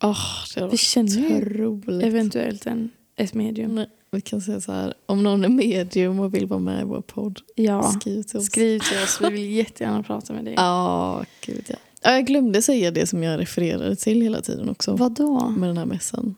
[0.02, 0.18] Oh,
[0.54, 2.04] det Vi känner ju otroligt.
[2.04, 3.74] eventuellt en, ett medium.
[3.74, 6.84] Nej, Vi kan säga så här, om någon är medium och vill vara med i
[6.84, 7.82] vår podd, Ja.
[8.00, 8.46] skriv till oss.
[8.46, 10.54] Skriv till oss, vi vill jättegärna prata med dig.
[10.58, 11.76] Ja, gud ja.
[12.02, 14.96] Jag glömde säga det som jag refererade till hela tiden också.
[14.96, 15.48] Vadå?
[15.58, 16.34] Med den här mässan.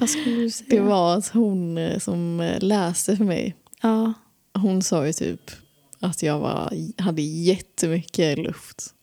[0.00, 0.66] Vad skulle du säga?
[0.70, 4.12] Det var att hon eh, som eh, läste för mig, Ja.
[4.54, 5.50] hon sa ju typ
[6.00, 6.72] att jag var,
[7.02, 8.94] hade jättemycket luft.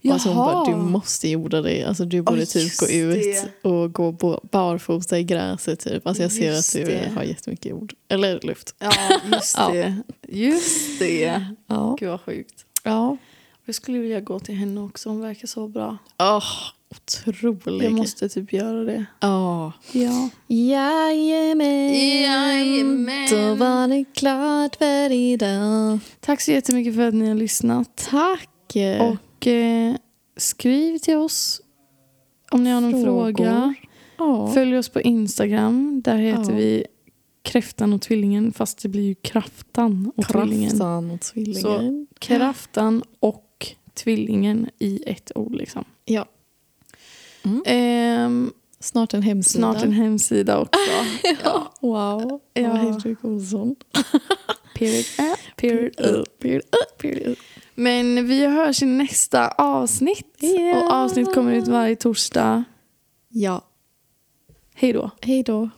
[0.00, 0.14] Jaha.
[0.14, 1.84] Alltså hon bara, du måste jorda dig.
[1.84, 3.14] Alltså du borde typ just gå ut
[3.62, 3.68] det.
[3.68, 4.12] och gå
[4.52, 5.80] barfota i gräset.
[5.80, 6.06] Typ.
[6.06, 7.10] Alltså jag ser Just att du det.
[7.14, 7.94] har jättemycket jord.
[8.08, 8.74] Eller luft.
[8.78, 8.92] Ja,
[9.32, 9.70] just Ja.
[9.72, 9.96] det.
[10.28, 11.44] Just det.
[11.66, 11.96] Ja.
[12.00, 12.64] Gud vad sjukt.
[12.82, 13.16] ja.
[13.64, 15.96] Jag skulle vilja gå till henne också, hon verkar så bra.
[16.18, 16.44] Oh,
[16.90, 17.86] otrolig.
[17.86, 19.04] Jag måste typ göra det.
[19.20, 19.72] Ja.
[19.92, 20.28] Ja.
[20.46, 21.94] Jajamän.
[22.22, 23.28] Jajamän.
[23.30, 25.98] Då var det klart för idag.
[26.20, 28.08] Tack så jättemycket för att ni har lyssnat.
[28.10, 28.48] Tack.
[29.00, 29.94] Och eh,
[30.36, 31.60] skriv till oss
[32.50, 33.32] om ni har någon Frågor.
[33.44, 33.74] fråga.
[34.18, 34.50] ja.
[34.54, 36.02] Följ oss på Instagram.
[36.04, 36.56] Där heter Ja.
[36.56, 36.84] vi
[37.42, 38.52] Kräftan och Tvillingen.
[38.52, 40.70] Fast det blir ju Kraftan och Tvillingen.
[40.70, 42.06] Kraftan och tvillingen.
[42.18, 45.54] Kraftan och Tvillingen i ett ord.
[45.54, 45.84] Liksom.
[46.04, 46.26] Ja.
[47.42, 47.62] Mm.
[47.66, 49.58] Ehm, Snart en hemsida.
[49.60, 50.80] snart en hemsida också.
[51.44, 51.72] ja.
[51.80, 52.40] Wow.
[52.54, 52.72] Ja.
[52.72, 53.76] Henrik Olsson.
[54.74, 55.04] Period.
[55.56, 56.26] Period.
[56.40, 56.62] Period.
[56.98, 57.36] Period.
[57.74, 60.36] Men vi hörs i nästa avsnitt.
[60.40, 60.82] Ja.
[60.82, 62.64] Och avsnitt kommer ut varje torsdag.
[63.28, 63.62] Ja.
[64.74, 65.10] Hej då.
[65.20, 65.70] Hej då.